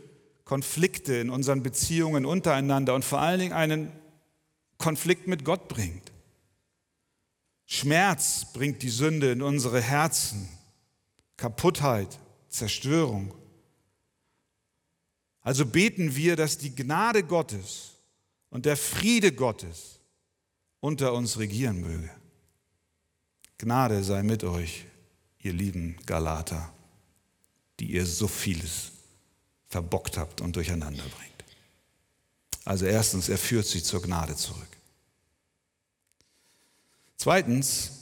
Konflikte 0.44 1.16
in 1.16 1.30
unseren 1.30 1.64
Beziehungen 1.64 2.26
untereinander 2.26 2.94
und 2.94 3.04
vor 3.04 3.18
allen 3.18 3.40
Dingen 3.40 3.54
einen 3.54 3.90
Konflikt 4.78 5.26
mit 5.26 5.44
Gott 5.44 5.66
bringt. 5.66 6.13
Schmerz 7.66 8.52
bringt 8.52 8.82
die 8.82 8.90
Sünde 8.90 9.32
in 9.32 9.42
unsere 9.42 9.80
Herzen, 9.80 10.48
Kaputtheit, 11.36 12.18
Zerstörung. 12.48 13.34
Also 15.40 15.66
beten 15.66 16.14
wir, 16.16 16.36
dass 16.36 16.58
die 16.58 16.74
Gnade 16.74 17.22
Gottes 17.22 17.92
und 18.50 18.66
der 18.66 18.76
Friede 18.76 19.32
Gottes 19.32 19.98
unter 20.80 21.12
uns 21.14 21.38
regieren 21.38 21.80
möge. 21.80 22.10
Gnade 23.58 24.04
sei 24.04 24.22
mit 24.22 24.44
euch, 24.44 24.84
ihr 25.38 25.52
lieben 25.52 25.96
Galater, 26.06 26.72
die 27.80 27.92
ihr 27.92 28.06
so 28.06 28.28
vieles 28.28 28.92
verbockt 29.66 30.16
habt 30.16 30.40
und 30.40 30.54
durcheinander 30.56 31.02
bringt. 31.02 31.44
Also 32.64 32.86
erstens, 32.86 33.28
er 33.28 33.38
führt 33.38 33.66
sie 33.66 33.82
zur 33.82 34.02
Gnade 34.02 34.36
zurück. 34.36 34.73
Zweitens 37.16 37.92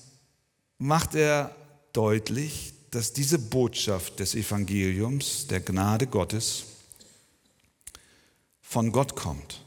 macht 0.78 1.14
er 1.14 1.54
deutlich, 1.92 2.72
dass 2.90 3.12
diese 3.12 3.38
Botschaft 3.38 4.20
des 4.20 4.34
Evangeliums, 4.34 5.46
der 5.46 5.60
Gnade 5.60 6.06
Gottes, 6.06 6.64
von 8.60 8.92
Gott 8.92 9.16
kommt. 9.16 9.62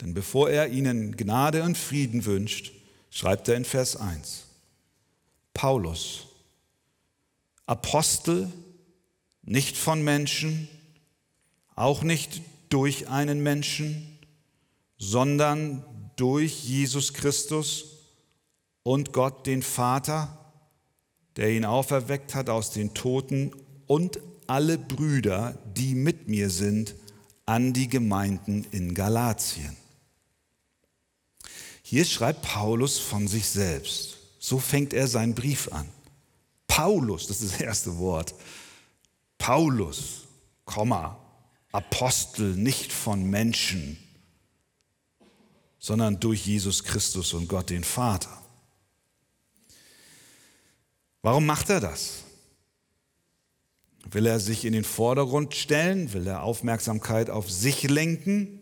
Denn 0.00 0.14
bevor 0.14 0.50
er 0.50 0.68
ihnen 0.68 1.16
Gnade 1.16 1.62
und 1.62 1.78
Frieden 1.78 2.24
wünscht, 2.24 2.72
schreibt 3.10 3.48
er 3.48 3.56
in 3.56 3.64
Vers 3.64 3.96
1, 3.96 4.44
Paulus, 5.54 6.26
Apostel, 7.66 8.50
nicht 9.42 9.76
von 9.76 10.02
Menschen, 10.02 10.68
auch 11.74 12.02
nicht 12.02 12.42
durch 12.68 13.08
einen 13.08 13.42
Menschen, 13.42 14.18
sondern 14.98 15.84
durch 16.22 16.62
Jesus 16.62 17.14
Christus 17.14 17.84
und 18.84 19.12
Gott 19.12 19.44
den 19.44 19.60
Vater, 19.60 20.38
der 21.34 21.50
ihn 21.50 21.64
auferweckt 21.64 22.36
hat 22.36 22.48
aus 22.48 22.70
den 22.70 22.94
Toten 22.94 23.50
und 23.88 24.20
alle 24.46 24.78
Brüder, 24.78 25.58
die 25.76 25.96
mit 25.96 26.28
mir 26.28 26.48
sind, 26.48 26.94
an 27.44 27.72
die 27.72 27.88
Gemeinden 27.88 28.64
in 28.70 28.94
Galatien. 28.94 29.76
Hier 31.82 32.04
schreibt 32.04 32.42
Paulus 32.42 33.00
von 33.00 33.26
sich 33.26 33.48
selbst. 33.48 34.18
So 34.38 34.60
fängt 34.60 34.94
er 34.94 35.08
seinen 35.08 35.34
Brief 35.34 35.72
an. 35.72 35.88
Paulus, 36.68 37.26
das 37.26 37.40
ist 37.40 37.54
das 37.54 37.60
erste 37.60 37.98
Wort. 37.98 38.32
Paulus, 39.38 40.28
Komma, 40.66 41.18
Apostel 41.72 42.54
nicht 42.54 42.92
von 42.92 43.28
Menschen, 43.28 43.98
sondern 45.82 46.20
durch 46.20 46.46
Jesus 46.46 46.84
Christus 46.84 47.34
und 47.34 47.48
Gott 47.48 47.68
den 47.68 47.82
Vater. 47.82 48.30
Warum 51.22 51.44
macht 51.44 51.70
er 51.70 51.80
das? 51.80 52.22
Will 54.08 54.26
er 54.26 54.38
sich 54.38 54.64
in 54.64 54.74
den 54.74 54.84
Vordergrund 54.84 55.56
stellen? 55.56 56.12
Will 56.12 56.28
er 56.28 56.44
Aufmerksamkeit 56.44 57.30
auf 57.30 57.50
sich 57.50 57.82
lenken? 57.82 58.60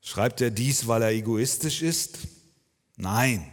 Schreibt 0.00 0.40
er 0.40 0.50
dies, 0.50 0.88
weil 0.88 1.02
er 1.02 1.10
egoistisch 1.10 1.82
ist? 1.82 2.18
Nein. 2.96 3.52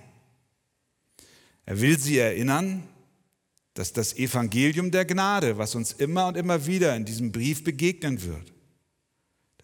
Er 1.66 1.80
will 1.80 2.00
sie 2.00 2.18
erinnern, 2.18 2.84
dass 3.76 3.94
das 3.94 4.16
Evangelium 4.16 4.90
der 4.90 5.06
Gnade, 5.06 5.60
was 5.60 5.76
uns 5.76 5.92
immer 5.92 6.28
und 6.28 6.36
immer 6.36 6.66
wieder 6.66 6.96
in 6.96 7.06
diesem 7.06 7.32
Brief 7.32 7.64
begegnen 7.64 8.24
wird, 8.24 8.52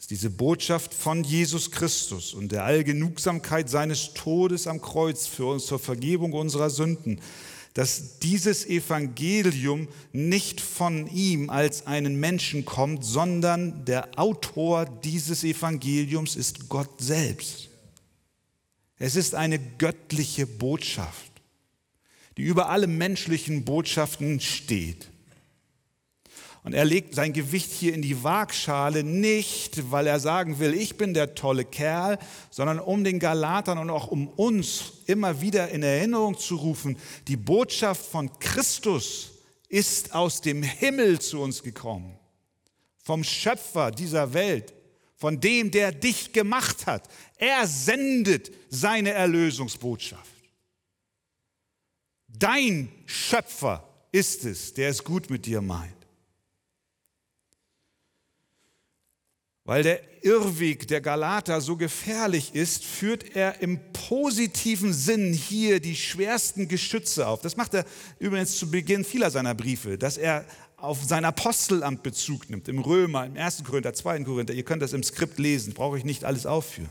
dass 0.06 0.10
diese 0.10 0.30
Botschaft 0.30 0.94
von 0.94 1.24
Jesus 1.24 1.72
Christus 1.72 2.36
und 2.36 2.52
der 2.52 2.63
Allgenugsamkeit 2.63 3.72
seines 3.72 4.13
Todes 4.13 4.68
am 4.68 4.80
Kreuz 4.80 5.26
für 5.26 5.48
uns 5.48 5.65
zur 5.65 5.80
Vergebung 5.80 6.34
unserer 6.34 6.70
Sünden, 6.70 7.20
dass 7.74 8.20
dieses 8.20 8.68
Evangelium 8.68 9.88
nicht 10.13 10.62
von 10.62 11.08
ihm 11.08 11.50
als 11.50 11.88
einen 11.88 12.20
Menschen 12.20 12.65
kommt, 12.65 13.04
sondern 13.04 13.84
der 13.86 14.20
Autor 14.20 14.86
dieses 14.86 15.44
Evangeliums 15.44 16.36
ist 16.36 16.70
Gott 16.70 17.02
selbst. 17.02 17.70
Es 19.00 19.15
ist 19.15 19.34
eine 19.34 19.58
göttliche 19.58 20.46
Botschaft 20.46 21.32
die 22.38 22.44
über 22.44 22.70
alle 22.70 22.88
menschlichen 22.88 23.63
Botschaften 23.63 24.39
steht. 24.39 25.10
Und 26.65 26.73
er 26.73 26.84
legt 26.84 27.13
sein 27.13 27.32
Gewicht 27.32 27.71
hier 27.71 27.93
in 27.93 28.01
die 28.01 28.23
Waagschale 28.23 29.04
nicht, 29.04 29.91
weil 29.91 30.08
er 30.08 30.19
sagen 30.19 30.58
will, 30.58 30.73
ich 30.73 30.97
bin 30.97 31.13
der 31.13 31.36
tolle 31.36 31.63
Kerl, 31.63 32.17
sondern 32.49 32.80
um 32.80 33.04
den 33.04 33.19
Galatern 33.19 33.78
und 33.78 33.91
auch 33.91 34.08
um 34.08 34.28
uns 34.28 34.93
immer 35.06 35.41
wieder 35.41 35.69
in 35.69 35.84
Erinnerung 35.84 36.39
zu 36.39 36.56
rufen, 36.56 36.97
die 37.28 37.38
Botschaft 37.38 38.04
von 38.04 38.32
Christus 38.39 39.34
ist 39.69 40.15
aus 40.15 40.41
dem 40.41 40.63
Himmel 40.63 41.19
zu 41.19 41.39
uns 41.39 41.62
gekommen, 41.62 42.17
vom 42.97 43.23
Schöpfer 43.23 43.91
dieser 43.91 44.34
Welt, 44.34 44.73
von 45.17 45.39
dem, 45.39 45.69
der 45.69 45.91
dich 45.91 46.34
gemacht 46.34 46.88
hat. 46.88 47.08
Er 47.38 47.67
sendet 47.67 48.51
seine 48.71 49.12
Erlösungsbotschaft. 49.12 50.25
Dein 52.28 52.89
Schöpfer 53.06 53.88
ist 54.12 54.45
es, 54.45 54.73
der 54.73 54.89
es 54.89 55.04
gut 55.04 55.30
mit 55.30 55.45
dir 55.45 55.62
meint. 55.62 56.05
Weil 59.67 59.82
der 59.82 59.99
Irrweg 60.23 60.88
der 60.88 61.01
Galater 61.01 61.60
so 61.60 61.75
gefährlich 61.75 62.54
ist, 62.54 62.86
führt 62.86 63.36
er 63.36 63.62
im 63.62 63.80
positiven 63.93 64.93
Sinn 64.93 65.34
hier 65.34 65.80
die 65.80 65.95
schwersten 65.95 66.67
Geschütze 66.67 67.28
auf. 67.28 67.41
Das 67.41 67.58
macht 67.58 67.73
er 67.73 67.84
übrigens 68.19 68.58
zu 68.58 68.69
Beginn 68.69 69.04
vieler 69.04 69.32
seiner 69.32 69.56
Briefe, 69.56 69.97
dass 69.97 70.17
er 70.17 70.45
auf 70.78 71.04
sein 71.04 71.25
Apostelamt 71.25 72.04
Bezug 72.04 72.47
nimmt, 72.51 72.67
im 72.67 72.78
Römer, 72.78 73.25
im 73.25 73.38
1. 73.38 73.63
Korinther, 73.63 73.93
2. 73.93 74.23
Korinther. 74.23 74.54
Ihr 74.54 74.63
könnt 74.63 74.84
das 74.84 74.93
im 74.93 75.01
Skript 75.01 75.39
lesen, 75.39 75.73
brauche 75.73 75.97
ich 75.97 76.04
nicht 76.04 76.25
alles 76.25 76.45
aufführen. 76.45 76.89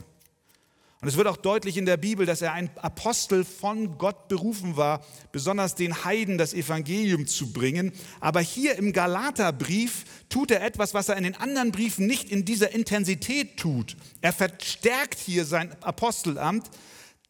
Und 1.01 1.09
es 1.09 1.17
wird 1.17 1.27
auch 1.27 1.37
deutlich 1.37 1.77
in 1.77 1.85
der 1.85 1.97
Bibel, 1.97 2.25
dass 2.25 2.41
er 2.41 2.53
ein 2.53 2.69
Apostel 2.77 3.45
von 3.45 3.97
Gott 3.99 4.27
berufen 4.27 4.75
war, 4.75 5.05
besonders 5.31 5.75
den 5.75 6.03
Heiden 6.03 6.37
das 6.39 6.53
Evangelium 6.53 7.27
zu 7.27 7.53
bringen. 7.53 7.91
Aber 8.19 8.41
hier 8.41 8.75
im 8.77 8.91
Galaterbrief 8.91 10.05
tut 10.35 10.51
er 10.51 10.65
etwas, 10.65 10.93
was 10.93 11.07
er 11.07 11.15
in 11.15 11.23
den 11.23 11.35
anderen 11.35 11.71
Briefen 11.71 12.07
nicht 12.07 12.29
in 12.29 12.43
dieser 12.43 12.71
Intensität 12.71 13.55
tut. 13.55 13.95
Er 14.19 14.33
verstärkt 14.33 15.17
hier 15.17 15.45
sein 15.45 15.71
Apostelamt 15.81 16.69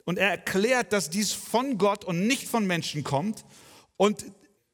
und 0.05 0.17
er 0.17 0.31
erklärt, 0.31 0.91
dass 0.91 1.11
dies 1.11 1.31
von 1.31 1.77
Gott 1.77 2.03
und 2.03 2.25
nicht 2.25 2.47
von 2.47 2.65
Menschen 2.65 3.03
kommt 3.03 3.45
und 3.95 4.25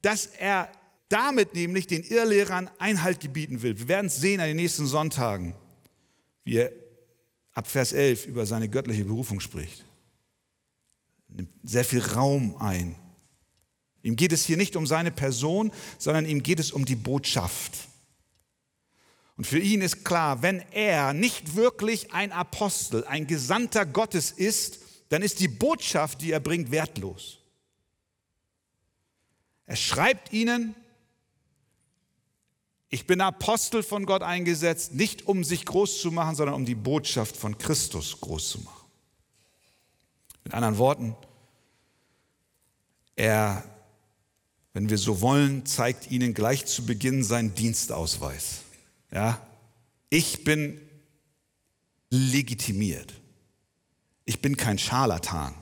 dass 0.01 0.27
er 0.27 0.71
damit 1.09 1.55
nämlich 1.55 1.87
den 1.87 2.03
Irrlehrern 2.03 2.69
Einhalt 2.79 3.19
gebieten 3.19 3.63
will. 3.63 3.77
Wir 3.77 3.89
werden 3.89 4.07
es 4.07 4.15
sehen 4.15 4.39
an 4.39 4.47
den 4.47 4.55
nächsten 4.55 4.87
Sonntagen, 4.87 5.53
wie 6.45 6.55
er 6.55 6.71
ab 7.51 7.67
Vers 7.67 7.91
11 7.91 8.27
über 8.27 8.45
seine 8.45 8.69
göttliche 8.69 9.03
Berufung 9.03 9.41
spricht. 9.41 9.83
Nimmt 11.27 11.51
sehr 11.63 11.83
viel 11.83 11.99
Raum 11.99 12.55
ein. 12.61 12.95
Ihm 14.03 14.15
geht 14.15 14.31
es 14.31 14.45
hier 14.45 14.55
nicht 14.55 14.77
um 14.77 14.87
seine 14.87 15.11
Person, 15.11 15.73
sondern 15.97 16.25
ihm 16.25 16.41
geht 16.41 16.61
es 16.61 16.71
um 16.71 16.85
die 16.85 16.95
Botschaft. 16.95 17.90
Und 19.41 19.47
für 19.47 19.57
ihn 19.57 19.81
ist 19.81 20.05
klar, 20.05 20.43
wenn 20.43 20.59
er 20.69 21.13
nicht 21.13 21.55
wirklich 21.55 22.13
ein 22.13 22.31
Apostel, 22.31 23.05
ein 23.05 23.25
Gesandter 23.25 23.87
Gottes 23.87 24.29
ist, 24.29 24.81
dann 25.09 25.23
ist 25.23 25.39
die 25.39 25.47
Botschaft, 25.47 26.21
die 26.21 26.31
er 26.31 26.39
bringt, 26.39 26.69
wertlos. 26.69 27.39
Er 29.65 29.77
schreibt 29.77 30.31
ihnen, 30.31 30.75
ich 32.89 33.07
bin 33.07 33.19
Apostel 33.19 33.81
von 33.81 34.05
Gott 34.05 34.21
eingesetzt, 34.21 34.93
nicht 34.93 35.27
um 35.27 35.43
sich 35.43 35.65
groß 35.65 36.01
zu 36.01 36.11
machen, 36.11 36.35
sondern 36.35 36.53
um 36.53 36.65
die 36.65 36.75
Botschaft 36.75 37.35
von 37.35 37.57
Christus 37.57 38.21
groß 38.21 38.47
zu 38.47 38.59
machen. 38.61 38.85
Mit 40.43 40.53
anderen 40.53 40.77
Worten, 40.77 41.15
er, 43.15 43.63
wenn 44.73 44.91
wir 44.91 44.99
so 44.99 45.19
wollen, 45.19 45.65
zeigt 45.65 46.11
ihnen 46.11 46.35
gleich 46.35 46.67
zu 46.67 46.85
Beginn 46.85 47.23
seinen 47.23 47.55
Dienstausweis. 47.55 48.65
Ja? 49.13 49.45
Ich 50.09 50.43
bin 50.43 50.79
legitimiert. 52.09 53.13
Ich 54.25 54.41
bin 54.41 54.57
kein 54.57 54.77
Scharlatan 54.77 55.53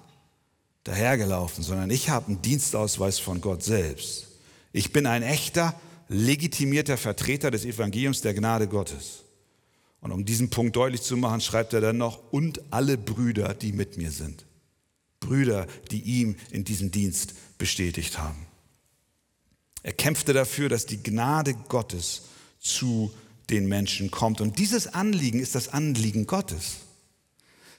dahergelaufen, 0.84 1.64
sondern 1.64 1.90
ich 1.90 2.10
habe 2.10 2.28
einen 2.28 2.42
Dienstausweis 2.42 3.20
von 3.20 3.42
Gott 3.42 3.64
selbst. 3.64 4.28
Ich 4.72 4.92
bin 4.92 5.06
ein 5.06 5.24
echter 5.24 5.80
legitimierter 6.08 6.98
Vertreter 6.98 7.52
des 7.52 7.66
Evangeliums 7.66 8.22
der 8.22 8.34
Gnade 8.34 8.68
Gottes. 8.68 9.24
Und 10.02 10.12
um 10.12 10.26
diesen 10.26 10.50
Punkt 10.50 10.76
deutlich 10.76 11.02
zu 11.02 11.18
machen, 11.18 11.42
schreibt 11.42 11.74
er 11.74 11.82
dann 11.82 11.98
noch, 11.98 12.32
und 12.32 12.62
alle 12.72 12.98
Brüder, 12.98 13.54
die 13.54 13.74
mit 13.74 13.98
mir 13.98 14.12
sind. 14.12 14.46
Brüder, 15.20 15.68
die 15.92 16.02
ihm 16.02 16.36
in 16.52 16.64
diesem 16.64 16.92
Dienst 16.92 17.34
bestätigt 17.58 18.18
haben. 18.18 18.48
Er 19.84 19.94
kämpfte 19.94 20.34
dafür, 20.34 20.70
dass 20.70 20.86
die 20.86 21.02
Gnade 21.02 21.54
Gottes 21.54 22.24
zu 22.60 23.12
den 23.50 23.68
Menschen 23.68 24.12
kommt. 24.12 24.42
Und 24.42 24.60
dieses 24.60 24.88
Anliegen 24.88 25.40
ist 25.40 25.56
das 25.56 25.70
Anliegen 25.70 26.28
Gottes. 26.28 26.78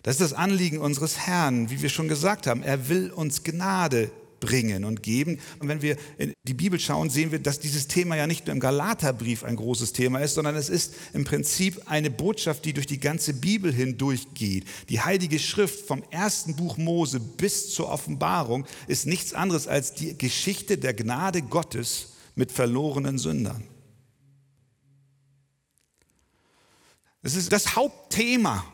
Das 0.03 0.15
ist 0.15 0.21
das 0.21 0.33
Anliegen 0.33 0.79
unseres 0.79 1.19
Herrn, 1.19 1.71
wie 1.71 1.83
wir 1.83 1.91
schon 1.91 2.09
gesagt 2.09 2.47
haben. 2.47 2.63
Er 2.63 2.89
will 2.89 3.11
uns 3.11 3.45
Gnade 3.45 4.11
bringen 4.41 4.85
und 4.85 5.03
geben. 5.03 5.39
Und 5.59 5.69
wenn 5.69 5.83
wir 5.83 5.97
in 6.19 6.33
die 6.45 6.55
Bibel 6.55 6.81
schauen, 6.81 7.11
sehen 7.11 7.31
wir, 7.31 7.39
dass 7.39 7.61
dieses 7.61 7.87
Thema 7.87 8.17
ja 8.17 8.27
nicht 8.27 8.47
nur 8.47 8.55
im 8.55 8.61
Galaterbrief 8.61 9.45
ein 9.45 9.57
großes 9.57 9.93
Thema 9.93 10.21
ist, 10.21 10.35
sondern 10.35 10.57
es 10.57 10.71
ist 10.71 10.95
im 11.13 11.25
Prinzip 11.25 11.83
eine 11.87 12.11
Botschaft, 12.11 12.65
die 12.65 12.73
durch 12.73 12.87
die 12.87 12.99
ganze 12.99 13.35
Bibel 13.35 13.73
hindurchgeht. 13.73 14.65
Die 14.89 15.01
Heilige 15.01 15.39
Schrift 15.39 15.87
vom 15.87 16.03
ersten 16.11 16.57
Buch 16.57 16.79
Mose 16.79 17.21
bis 17.21 17.73
zur 17.73 17.91
Offenbarung 17.91 18.67
ist 18.89 19.07
nichts 19.07 19.35
anderes 19.35 19.69
als 19.69 19.95
die 19.95 20.17
Geschichte 20.17 20.79
der 20.79 20.95
Gnade 20.95 21.43
Gottes 21.43 22.15
mit 22.35 22.51
verlorenen 22.51 23.19
Sündern. 23.19 23.63
Das 27.23 27.35
ist 27.35 27.53
das 27.53 27.77
Hauptthema. 27.77 28.65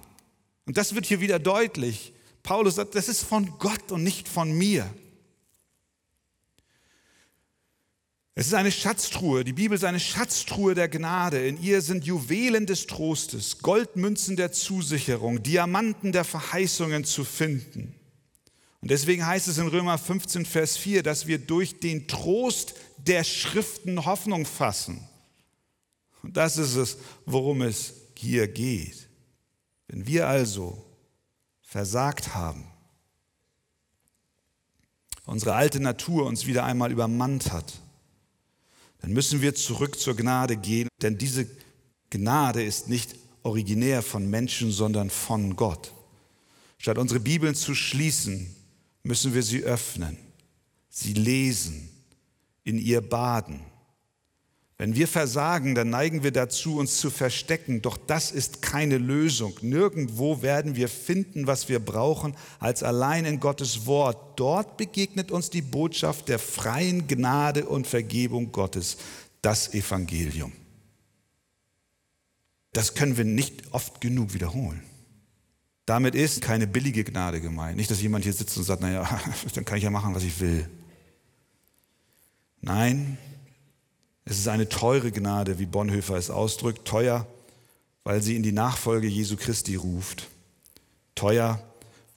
Und 0.67 0.77
das 0.77 0.95
wird 0.95 1.07
hier 1.07 1.21
wieder 1.21 1.39
deutlich. 1.39 2.13
Paulus 2.43 2.77
sagt, 2.77 2.95
das 2.95 3.09
ist 3.09 3.23
von 3.23 3.59
Gott 3.59 3.91
und 3.91 4.03
nicht 4.03 4.29
von 4.29 4.57
mir. 4.57 4.93
Es 8.39 8.49
ist 8.49 8.55
eine 8.55 8.71
Schatztruhe. 8.71 9.45
Die 9.45 9.55
Bibel 9.55 9.77
ist 9.77 9.85
eine 9.85 9.99
Schatztruhe 9.99 10.75
der 10.75 10.89
Gnade. 10.89 11.47
In 11.47 11.61
ihr 11.61 11.81
sind 11.81 12.05
Juwelen 12.05 12.67
des 12.67 12.87
Trostes, 12.87 13.61
Goldmünzen 13.61 14.37
der 14.37 14.53
Zusicherung, 14.53 15.43
Diamanten 15.43 16.13
der 16.13 16.25
Verheißungen 16.25 17.05
zu 17.05 17.25
finden. 17.25 17.95
Und 18.83 18.91
deswegen 18.91 19.27
heißt 19.27 19.49
es 19.49 19.57
in 19.57 19.69
Römer 19.69 19.97
15, 19.97 20.45
Vers 20.45 20.77
4, 20.77 21.03
dass 21.03 21.27
wir 21.27 21.39
durch 21.39 21.81
den 21.81 22.07
Trost 22.09 22.75
der 22.99 23.25
Schriften 23.25 24.05
Hoffnung 24.05 24.45
fassen. 24.45 25.09
Und 26.23 26.37
das 26.37 26.59
ist 26.59 26.77
es, 26.77 26.99
worum 27.25 27.63
es 27.63 27.95
hier 28.19 28.49
geht. 28.49 29.09
Wenn 29.89 30.07
wir 30.07 30.29
also 30.29 30.85
versagt 31.63 32.35
haben, 32.35 32.65
unsere 35.25 35.55
alte 35.55 35.81
Natur 35.81 36.27
uns 36.27 36.47
wieder 36.47 36.65
einmal 36.65 36.93
übermannt 36.93 37.53
hat, 37.53 37.81
dann 39.01 39.13
müssen 39.13 39.43
wir 39.43 39.55
zurück 39.55 39.99
zur 39.99 40.17
Gnade 40.17 40.57
gehen, 40.57 40.89
denn 41.03 41.19
diese 41.19 41.49
Gnade 42.11 42.63
ist 42.63 42.89
nicht 42.89 43.17
originär 43.43 44.03
von 44.03 44.29
Menschen, 44.29 44.71
sondern 44.71 45.11
von 45.11 45.55
Gott. 45.57 45.93
Statt 46.79 46.99
unsere 46.99 47.21
Bibeln 47.21 47.55
zu 47.55 47.75
schließen, 47.75 48.55
müssen 49.03 49.35
wir 49.35 49.43
sie 49.43 49.63
öffnen, 49.63 50.19
sie 50.89 51.13
lesen, 51.13 51.89
in 52.65 52.79
ihr 52.79 53.01
baden 53.01 53.61
wenn 54.79 54.95
wir 54.95 55.09
versagen, 55.09 55.75
dann 55.75 55.89
neigen 55.89 56.23
wir 56.23 56.33
dazu, 56.33 56.79
uns 56.79 57.01
zu 57.01 57.09
verstecken. 57.09 57.81
Doch 57.81 57.97
das 57.97 58.31
ist 58.31 58.61
keine 58.61 58.99
Lösung. 58.99 59.55
Nirgendwo 59.63 60.43
werden 60.43 60.77
wir 60.77 60.91
finden, 60.91 61.47
was 61.47 61.71
wir 61.71 61.79
brauchen, 61.79 62.37
als 62.59 62.83
allein 62.83 63.25
in 63.25 63.41
Gottes 63.41 63.87
Wort. 63.87 64.39
Dort 64.39 64.77
begegnet 64.77 65.31
uns 65.31 65.49
die 65.49 65.63
Botschaft 65.63 66.29
der 66.29 66.39
freien 66.39 67.07
Gnade 67.07 67.65
und 67.65 67.87
Vergebung 67.87 68.53
Gottes, 68.53 68.99
das 69.41 69.73
Evangelium. 69.73 70.53
Das 72.75 72.93
können 72.95 73.17
wir 73.17 73.25
nicht 73.25 73.73
oft 73.73 74.03
genug 74.03 74.35
wiederholen. 74.35 74.83
Damit 75.87 76.15
ist 76.15 76.43
keine 76.43 76.67
billige 76.67 77.03
Gnade 77.05 77.41
gemeint. 77.41 77.79
Nicht, 77.79 77.91
dass 77.91 78.03
jemand 78.03 78.25
hier 78.25 78.35
sitzt 78.35 78.59
und 78.59 78.65
sagt, 78.65 78.83
naja, 78.83 79.09
dann 79.55 79.65
kann 79.65 79.79
ich 79.79 79.85
ja 79.85 79.91
machen, 79.91 80.15
was 80.15 80.25
ich 80.25 80.39
will. 80.39 80.69
Nein, 82.61 83.17
es 84.27 84.39
ist 84.39 84.49
eine 84.49 84.69
teure 84.69 85.13
Gnade, 85.13 85.59
wie 85.61 85.67
Bonhoeffer 85.67 86.17
es 86.17 86.31
ausdrückt, 86.31 86.85
teuer, 86.85 87.27
weil 88.03 88.23
sie 88.23 88.37
in 88.37 88.43
die 88.43 88.53
Nachfolge 88.53 89.07
Jesu 89.07 89.37
Christi 89.37 89.77
ruft, 89.77 90.27
teuer, 91.15 91.63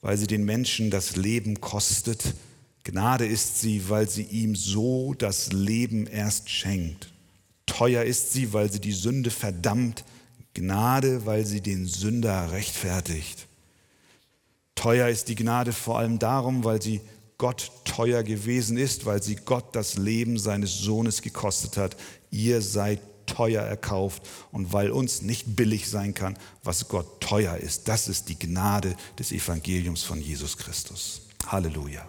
weil 0.02 0.18
sie 0.18 0.26
den 0.26 0.44
Menschen 0.44 0.90
das 0.90 1.16
Leben 1.16 1.60
kostet, 1.60 2.34
Gnade 2.82 3.26
ist 3.26 3.60
sie, 3.60 3.88
weil 3.88 4.08
sie 4.08 4.24
ihm 4.24 4.56
so 4.56 5.14
das 5.14 5.52
Leben 5.52 6.06
erst 6.06 6.50
schenkt. 6.50 7.12
Teuer 7.66 8.02
ist 8.02 8.32
sie, 8.32 8.52
weil 8.52 8.72
sie 8.72 8.80
die 8.80 8.92
Sünde 8.92 9.30
verdammt, 9.30 10.04
Gnade, 10.54 11.26
weil 11.26 11.46
sie 11.46 11.60
den 11.60 11.86
Sünder 11.86 12.50
rechtfertigt. 12.50 13.46
Teuer 14.74 15.08
ist 15.08 15.28
die 15.28 15.36
Gnade 15.36 15.72
vor 15.72 15.98
allem 15.98 16.18
darum, 16.18 16.64
weil 16.64 16.82
sie 16.82 17.00
Gott 17.40 17.72
teuer 17.86 18.22
gewesen 18.22 18.76
ist, 18.76 19.06
weil 19.06 19.22
sie 19.22 19.34
Gott 19.34 19.74
das 19.74 19.96
Leben 19.96 20.38
seines 20.38 20.76
Sohnes 20.76 21.22
gekostet 21.22 21.78
hat. 21.78 21.96
Ihr 22.30 22.60
seid 22.60 23.00
teuer 23.24 23.62
erkauft 23.62 24.28
und 24.52 24.74
weil 24.74 24.90
uns 24.90 25.22
nicht 25.22 25.56
billig 25.56 25.88
sein 25.88 26.12
kann, 26.12 26.36
was 26.62 26.88
Gott 26.88 27.22
teuer 27.22 27.56
ist. 27.56 27.88
Das 27.88 28.08
ist 28.08 28.28
die 28.28 28.38
Gnade 28.38 28.94
des 29.18 29.32
Evangeliums 29.32 30.02
von 30.02 30.20
Jesus 30.20 30.58
Christus. 30.58 31.22
Halleluja. 31.46 32.06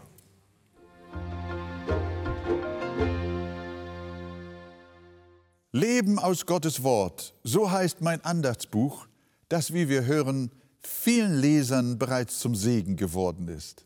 Leben 5.72 6.20
aus 6.20 6.46
Gottes 6.46 6.84
Wort, 6.84 7.34
so 7.46 7.72
heißt 7.72 8.02
mein 8.02 8.20
Andachtsbuch, 8.26 9.08
das, 9.48 9.74
wie 9.74 9.88
wir 9.88 10.04
hören, 10.04 10.52
vielen 10.82 11.39
Lesern 11.39 11.98
bereits 11.98 12.39
zum 12.39 12.54
Segen 12.54 12.98
geworden 12.98 13.48
ist. 13.48 13.86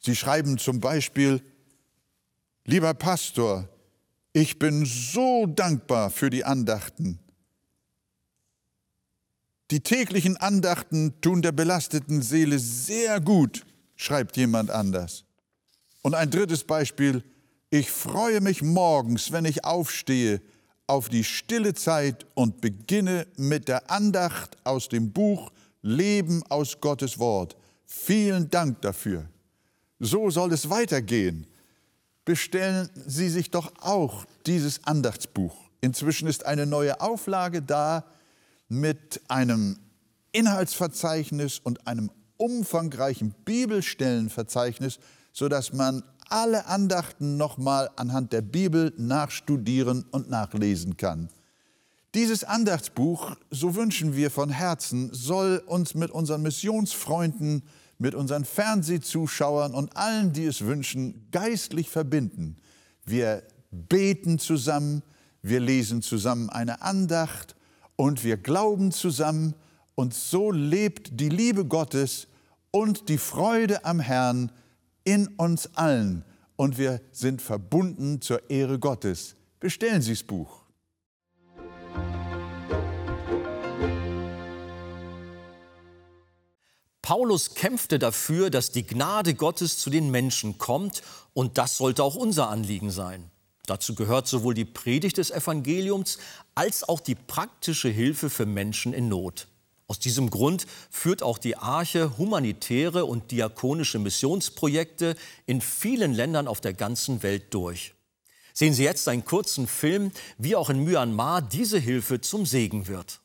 Sie 0.00 0.16
schreiben 0.16 0.58
zum 0.58 0.80
Beispiel, 0.80 1.42
lieber 2.64 2.94
Pastor, 2.94 3.68
ich 4.32 4.58
bin 4.58 4.86
so 4.86 5.46
dankbar 5.46 6.10
für 6.10 6.30
die 6.30 6.44
Andachten. 6.44 7.18
Die 9.70 9.80
täglichen 9.80 10.36
Andachten 10.36 11.20
tun 11.20 11.42
der 11.42 11.52
belasteten 11.52 12.22
Seele 12.22 12.58
sehr 12.58 13.20
gut, 13.20 13.64
schreibt 13.94 14.36
jemand 14.36 14.70
anders. 14.70 15.24
Und 16.02 16.14
ein 16.14 16.30
drittes 16.30 16.64
Beispiel, 16.64 17.22
ich 17.68 17.90
freue 17.90 18.40
mich 18.40 18.62
morgens, 18.62 19.30
wenn 19.30 19.44
ich 19.44 19.64
aufstehe, 19.64 20.40
auf 20.88 21.08
die 21.08 21.22
stille 21.22 21.74
Zeit 21.74 22.26
und 22.34 22.60
beginne 22.60 23.28
mit 23.36 23.68
der 23.68 23.90
Andacht 23.90 24.56
aus 24.64 24.88
dem 24.88 25.12
Buch 25.12 25.52
Leben 25.82 26.42
aus 26.48 26.80
Gottes 26.80 27.18
Wort. 27.18 27.56
Vielen 27.86 28.50
Dank 28.50 28.82
dafür. 28.82 29.28
So 30.00 30.30
soll 30.30 30.52
es 30.54 30.70
weitergehen. 30.70 31.46
Bestellen 32.24 32.88
Sie 33.06 33.28
sich 33.28 33.50
doch 33.50 33.72
auch 33.80 34.24
dieses 34.46 34.84
Andachtsbuch. 34.84 35.54
Inzwischen 35.82 36.26
ist 36.26 36.46
eine 36.46 36.64
neue 36.64 37.00
Auflage 37.02 37.60
da 37.60 38.04
mit 38.68 39.20
einem 39.28 39.78
Inhaltsverzeichnis 40.32 41.58
und 41.58 41.86
einem 41.86 42.10
umfangreichen 42.38 43.34
Bibelstellenverzeichnis, 43.44 44.98
sodass 45.32 45.74
man 45.74 46.02
alle 46.30 46.66
Andachten 46.66 47.36
nochmal 47.36 47.90
anhand 47.96 48.32
der 48.32 48.42
Bibel 48.42 48.94
nachstudieren 48.96 50.06
und 50.10 50.30
nachlesen 50.30 50.96
kann. 50.96 51.28
Dieses 52.14 52.44
Andachtsbuch, 52.44 53.36
so 53.50 53.74
wünschen 53.74 54.16
wir 54.16 54.30
von 54.30 54.48
Herzen, 54.48 55.10
soll 55.12 55.62
uns 55.66 55.94
mit 55.94 56.10
unseren 56.10 56.42
Missionsfreunden 56.42 57.62
mit 58.00 58.14
unseren 58.14 58.46
Fernsehzuschauern 58.46 59.74
und 59.74 59.94
allen, 59.94 60.32
die 60.32 60.46
es 60.46 60.62
wünschen, 60.62 61.28
geistlich 61.30 61.90
verbinden. 61.90 62.56
Wir 63.04 63.42
beten 63.70 64.38
zusammen, 64.38 65.02
wir 65.42 65.60
lesen 65.60 66.00
zusammen 66.00 66.48
eine 66.48 66.80
Andacht 66.80 67.54
und 67.96 68.24
wir 68.24 68.38
glauben 68.38 68.90
zusammen 68.90 69.54
und 69.96 70.14
so 70.14 70.50
lebt 70.50 71.20
die 71.20 71.28
Liebe 71.28 71.66
Gottes 71.66 72.26
und 72.70 73.10
die 73.10 73.18
Freude 73.18 73.84
am 73.84 74.00
Herrn 74.00 74.50
in 75.04 75.26
uns 75.36 75.68
allen 75.76 76.24
und 76.56 76.78
wir 76.78 77.02
sind 77.12 77.42
verbunden 77.42 78.22
zur 78.22 78.48
Ehre 78.48 78.78
Gottes. 78.78 79.36
Bestellen 79.60 80.00
Sie 80.00 80.12
das 80.12 80.22
Buch. 80.22 80.62
Paulus 87.10 87.56
kämpfte 87.56 87.98
dafür, 87.98 88.50
dass 88.50 88.70
die 88.70 88.86
Gnade 88.86 89.34
Gottes 89.34 89.78
zu 89.78 89.90
den 89.90 90.12
Menschen 90.12 90.58
kommt 90.58 91.02
und 91.34 91.58
das 91.58 91.76
sollte 91.76 92.04
auch 92.04 92.14
unser 92.14 92.48
Anliegen 92.50 92.92
sein. 92.92 93.32
Dazu 93.66 93.96
gehört 93.96 94.28
sowohl 94.28 94.54
die 94.54 94.64
Predigt 94.64 95.16
des 95.16 95.32
Evangeliums 95.32 96.18
als 96.54 96.88
auch 96.88 97.00
die 97.00 97.16
praktische 97.16 97.88
Hilfe 97.88 98.30
für 98.30 98.46
Menschen 98.46 98.92
in 98.92 99.08
Not. 99.08 99.48
Aus 99.88 99.98
diesem 99.98 100.30
Grund 100.30 100.66
führt 100.88 101.24
auch 101.24 101.38
die 101.38 101.56
Arche 101.56 102.16
humanitäre 102.16 103.04
und 103.04 103.32
diakonische 103.32 103.98
Missionsprojekte 103.98 105.16
in 105.46 105.60
vielen 105.60 106.14
Ländern 106.14 106.46
auf 106.46 106.60
der 106.60 106.74
ganzen 106.74 107.24
Welt 107.24 107.52
durch. 107.52 107.92
Sehen 108.54 108.72
Sie 108.72 108.84
jetzt 108.84 109.08
einen 109.08 109.24
kurzen 109.24 109.66
Film, 109.66 110.12
wie 110.38 110.54
auch 110.54 110.70
in 110.70 110.84
Myanmar 110.84 111.42
diese 111.42 111.80
Hilfe 111.80 112.20
zum 112.20 112.46
Segen 112.46 112.86
wird. 112.86 113.18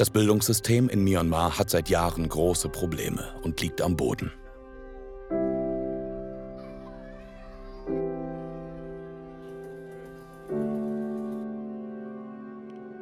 Das 0.00 0.08
Bildungssystem 0.08 0.88
in 0.88 1.04
Myanmar 1.04 1.58
hat 1.58 1.68
seit 1.68 1.90
Jahren 1.90 2.26
große 2.26 2.70
Probleme 2.70 3.34
und 3.42 3.60
liegt 3.60 3.82
am 3.82 3.98
Boden. 3.98 4.32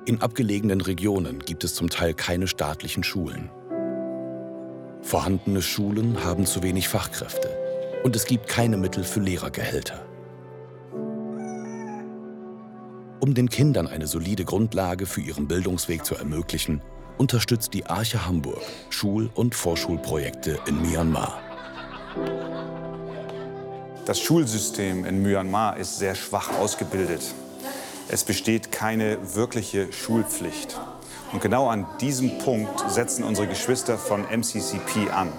In 0.06 0.20
abgelegenen 0.20 0.80
Regionen 0.80 1.38
gibt 1.38 1.62
es 1.62 1.76
zum 1.76 1.88
Teil 1.88 2.14
keine 2.14 2.48
staatlichen 2.48 3.04
Schulen. 3.04 3.48
Vorhandene 5.00 5.62
Schulen 5.62 6.24
haben 6.24 6.46
zu 6.46 6.64
wenig 6.64 6.88
Fachkräfte 6.88 7.56
und 8.02 8.16
es 8.16 8.24
gibt 8.24 8.48
keine 8.48 8.76
Mittel 8.76 9.04
für 9.04 9.20
Lehrergehälter. 9.20 10.07
Um 13.20 13.34
den 13.34 13.48
Kindern 13.48 13.88
eine 13.88 14.06
solide 14.06 14.44
Grundlage 14.44 15.04
für 15.04 15.20
ihren 15.20 15.48
Bildungsweg 15.48 16.04
zu 16.04 16.14
ermöglichen, 16.14 16.80
unterstützt 17.16 17.74
die 17.74 17.84
Arche 17.86 18.26
Hamburg 18.26 18.62
Schul- 18.90 19.28
und 19.34 19.56
Vorschulprojekte 19.56 20.60
in 20.66 20.80
Myanmar. 20.80 21.40
Das 24.06 24.20
Schulsystem 24.20 25.04
in 25.04 25.20
Myanmar 25.20 25.78
ist 25.78 25.98
sehr 25.98 26.14
schwach 26.14 26.56
ausgebildet. 26.60 27.22
Es 28.08 28.22
besteht 28.22 28.70
keine 28.70 29.18
wirkliche 29.34 29.92
Schulpflicht. 29.92 30.80
Und 31.32 31.42
genau 31.42 31.68
an 31.68 31.86
diesem 32.00 32.38
Punkt 32.38 32.88
setzen 32.88 33.24
unsere 33.24 33.48
Geschwister 33.48 33.98
von 33.98 34.22
MCCP 34.22 35.10
an. 35.10 35.32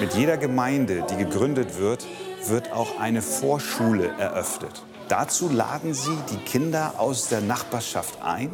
Mit 0.00 0.14
jeder 0.14 0.36
Gemeinde, 0.36 1.04
die 1.10 1.16
gegründet 1.16 1.78
wird, 1.78 2.06
wird 2.46 2.72
auch 2.72 3.00
eine 3.00 3.22
Vorschule 3.22 4.06
eröffnet. 4.18 4.84
Dazu 5.08 5.48
laden 5.48 5.94
sie 5.94 6.16
die 6.30 6.36
Kinder 6.36 6.94
aus 6.98 7.28
der 7.28 7.40
Nachbarschaft 7.40 8.20
ein 8.20 8.50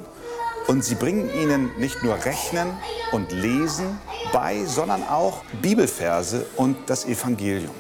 und 0.69 0.85
sie 0.85 0.95
bringen 0.95 1.29
ihnen 1.35 1.77
nicht 1.79 2.03
nur 2.05 2.15
Rechnen 2.25 2.77
und 3.11 3.33
Lesen 3.33 3.99
bei, 4.33 4.65
sondern 4.65 5.03
auch 5.03 5.43
Bibelverse 5.61 6.47
und 6.57 6.77
das 6.89 7.07
Evangelium. 7.07 7.75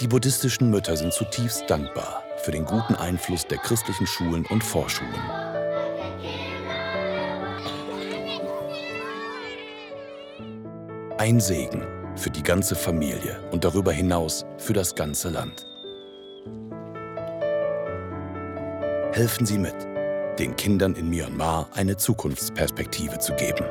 Die 0.00 0.08
buddhistischen 0.08 0.70
Mütter 0.70 0.96
sind 0.96 1.12
zutiefst 1.12 1.64
dankbar 1.68 2.24
für 2.38 2.52
den 2.52 2.64
guten 2.64 2.94
Einfluss 2.94 3.46
der 3.46 3.58
christlichen 3.58 4.06
Schulen 4.06 4.46
und 4.46 4.64
Vorschulen. 4.64 5.49
Ein 11.20 11.38
Segen 11.38 11.86
für 12.16 12.30
die 12.30 12.42
ganze 12.42 12.74
Familie 12.74 13.46
und 13.52 13.62
darüber 13.62 13.92
hinaus 13.92 14.46
für 14.56 14.72
das 14.72 14.94
ganze 14.94 15.28
Land. 15.28 15.66
Helfen 19.12 19.44
Sie 19.44 19.58
mit, 19.58 19.76
den 20.38 20.56
Kindern 20.56 20.94
in 20.94 21.10
Myanmar 21.10 21.68
eine 21.74 21.98
Zukunftsperspektive 21.98 23.18
zu 23.18 23.34
geben. 23.34 23.66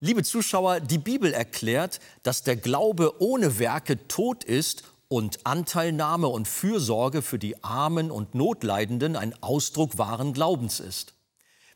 Liebe 0.00 0.22
Zuschauer, 0.22 0.78
die 0.78 0.98
Bibel 0.98 1.32
erklärt, 1.32 1.98
dass 2.22 2.44
der 2.44 2.54
Glaube 2.54 3.20
ohne 3.20 3.58
Werke 3.58 4.06
tot 4.06 4.44
ist 4.44 4.84
und 5.08 5.44
Anteilnahme 5.44 6.28
und 6.28 6.46
Fürsorge 6.46 7.20
für 7.20 7.40
die 7.40 7.64
Armen 7.64 8.12
und 8.12 8.32
Notleidenden 8.32 9.16
ein 9.16 9.34
Ausdruck 9.42 9.98
wahren 9.98 10.34
Glaubens 10.34 10.78
ist. 10.78 11.14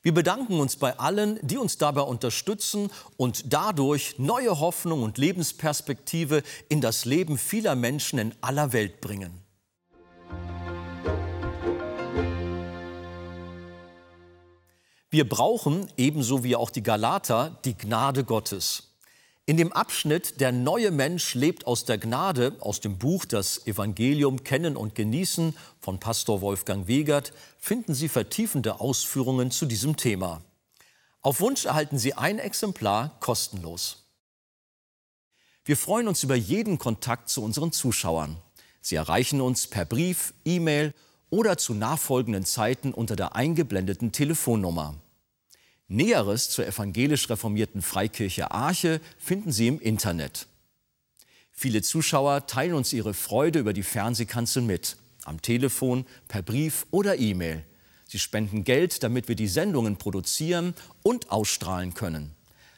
Wir 0.02 0.14
bedanken 0.14 0.60
uns 0.60 0.76
bei 0.76 1.00
allen, 1.00 1.40
die 1.42 1.58
uns 1.58 1.78
dabei 1.78 2.02
unterstützen 2.02 2.90
und 3.16 3.52
dadurch 3.52 4.20
neue 4.20 4.60
Hoffnung 4.60 5.02
und 5.02 5.18
Lebensperspektive 5.18 6.44
in 6.68 6.80
das 6.80 7.04
Leben 7.04 7.36
vieler 7.38 7.74
Menschen 7.74 8.20
in 8.20 8.34
aller 8.40 8.72
Welt 8.72 9.00
bringen. 9.00 9.41
Wir 15.12 15.28
brauchen, 15.28 15.92
ebenso 15.98 16.42
wie 16.42 16.56
auch 16.56 16.70
die 16.70 16.82
Galater, 16.82 17.58
die 17.66 17.76
Gnade 17.76 18.24
Gottes. 18.24 18.94
In 19.44 19.58
dem 19.58 19.70
Abschnitt 19.70 20.40
Der 20.40 20.52
neue 20.52 20.90
Mensch 20.90 21.34
lebt 21.34 21.66
aus 21.66 21.84
der 21.84 21.98
Gnade 21.98 22.56
aus 22.60 22.80
dem 22.80 22.96
Buch 22.96 23.26
Das 23.26 23.66
Evangelium 23.66 24.42
Kennen 24.42 24.74
und 24.74 24.94
Genießen 24.94 25.54
von 25.80 26.00
Pastor 26.00 26.40
Wolfgang 26.40 26.86
Wegert 26.86 27.34
finden 27.58 27.92
Sie 27.92 28.08
vertiefende 28.08 28.80
Ausführungen 28.80 29.50
zu 29.50 29.66
diesem 29.66 29.98
Thema. 29.98 30.40
Auf 31.20 31.40
Wunsch 31.40 31.66
erhalten 31.66 31.98
Sie 31.98 32.14
ein 32.14 32.38
Exemplar 32.38 33.14
kostenlos. 33.20 34.06
Wir 35.66 35.76
freuen 35.76 36.08
uns 36.08 36.22
über 36.22 36.36
jeden 36.36 36.78
Kontakt 36.78 37.28
zu 37.28 37.44
unseren 37.44 37.72
Zuschauern. 37.72 38.38
Sie 38.80 38.94
erreichen 38.94 39.42
uns 39.42 39.66
per 39.66 39.84
Brief, 39.84 40.32
E-Mail 40.46 40.94
oder 41.28 41.58
zu 41.58 41.74
nachfolgenden 41.74 42.46
Zeiten 42.46 42.94
unter 42.94 43.14
der 43.14 43.36
eingeblendeten 43.36 44.12
Telefonnummer. 44.12 45.01
Näheres 45.92 46.50
zur 46.50 46.66
evangelisch 46.66 47.28
reformierten 47.28 47.82
Freikirche 47.82 48.50
Arche 48.50 49.00
finden 49.18 49.52
Sie 49.52 49.68
im 49.68 49.78
Internet. 49.78 50.46
Viele 51.52 51.82
Zuschauer 51.82 52.46
teilen 52.46 52.74
uns 52.74 52.92
ihre 52.92 53.14
Freude 53.14 53.58
über 53.58 53.72
die 53.72 53.82
Fernsehkanzel 53.82 54.62
mit, 54.62 54.96
am 55.24 55.42
Telefon, 55.42 56.06
per 56.28 56.42
Brief 56.42 56.86
oder 56.90 57.18
E-Mail. 57.18 57.64
Sie 58.08 58.18
spenden 58.18 58.64
Geld, 58.64 59.02
damit 59.02 59.28
wir 59.28 59.36
die 59.36 59.48
Sendungen 59.48 59.96
produzieren 59.96 60.74
und 61.02 61.30
ausstrahlen 61.30 61.94
können. 61.94 62.34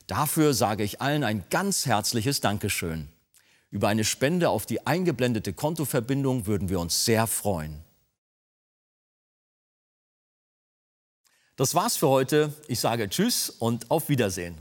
Dafür 0.06 0.52
sage 0.52 0.82
ich 0.82 1.00
allen 1.00 1.24
ein 1.24 1.44
ganz 1.50 1.86
herzliches 1.86 2.40
Dankeschön. 2.40 3.08
Über 3.70 3.88
eine 3.88 4.04
Spende 4.04 4.50
auf 4.50 4.66
die 4.66 4.86
eingeblendete 4.86 5.52
Kontoverbindung 5.52 6.46
würden 6.46 6.68
wir 6.68 6.78
uns 6.78 7.04
sehr 7.04 7.26
freuen. 7.26 7.83
Das 11.56 11.74
war's 11.74 11.96
für 11.96 12.08
heute. 12.08 12.52
Ich 12.66 12.80
sage 12.80 13.08
Tschüss 13.08 13.48
und 13.48 13.90
auf 13.90 14.08
Wiedersehen. 14.08 14.58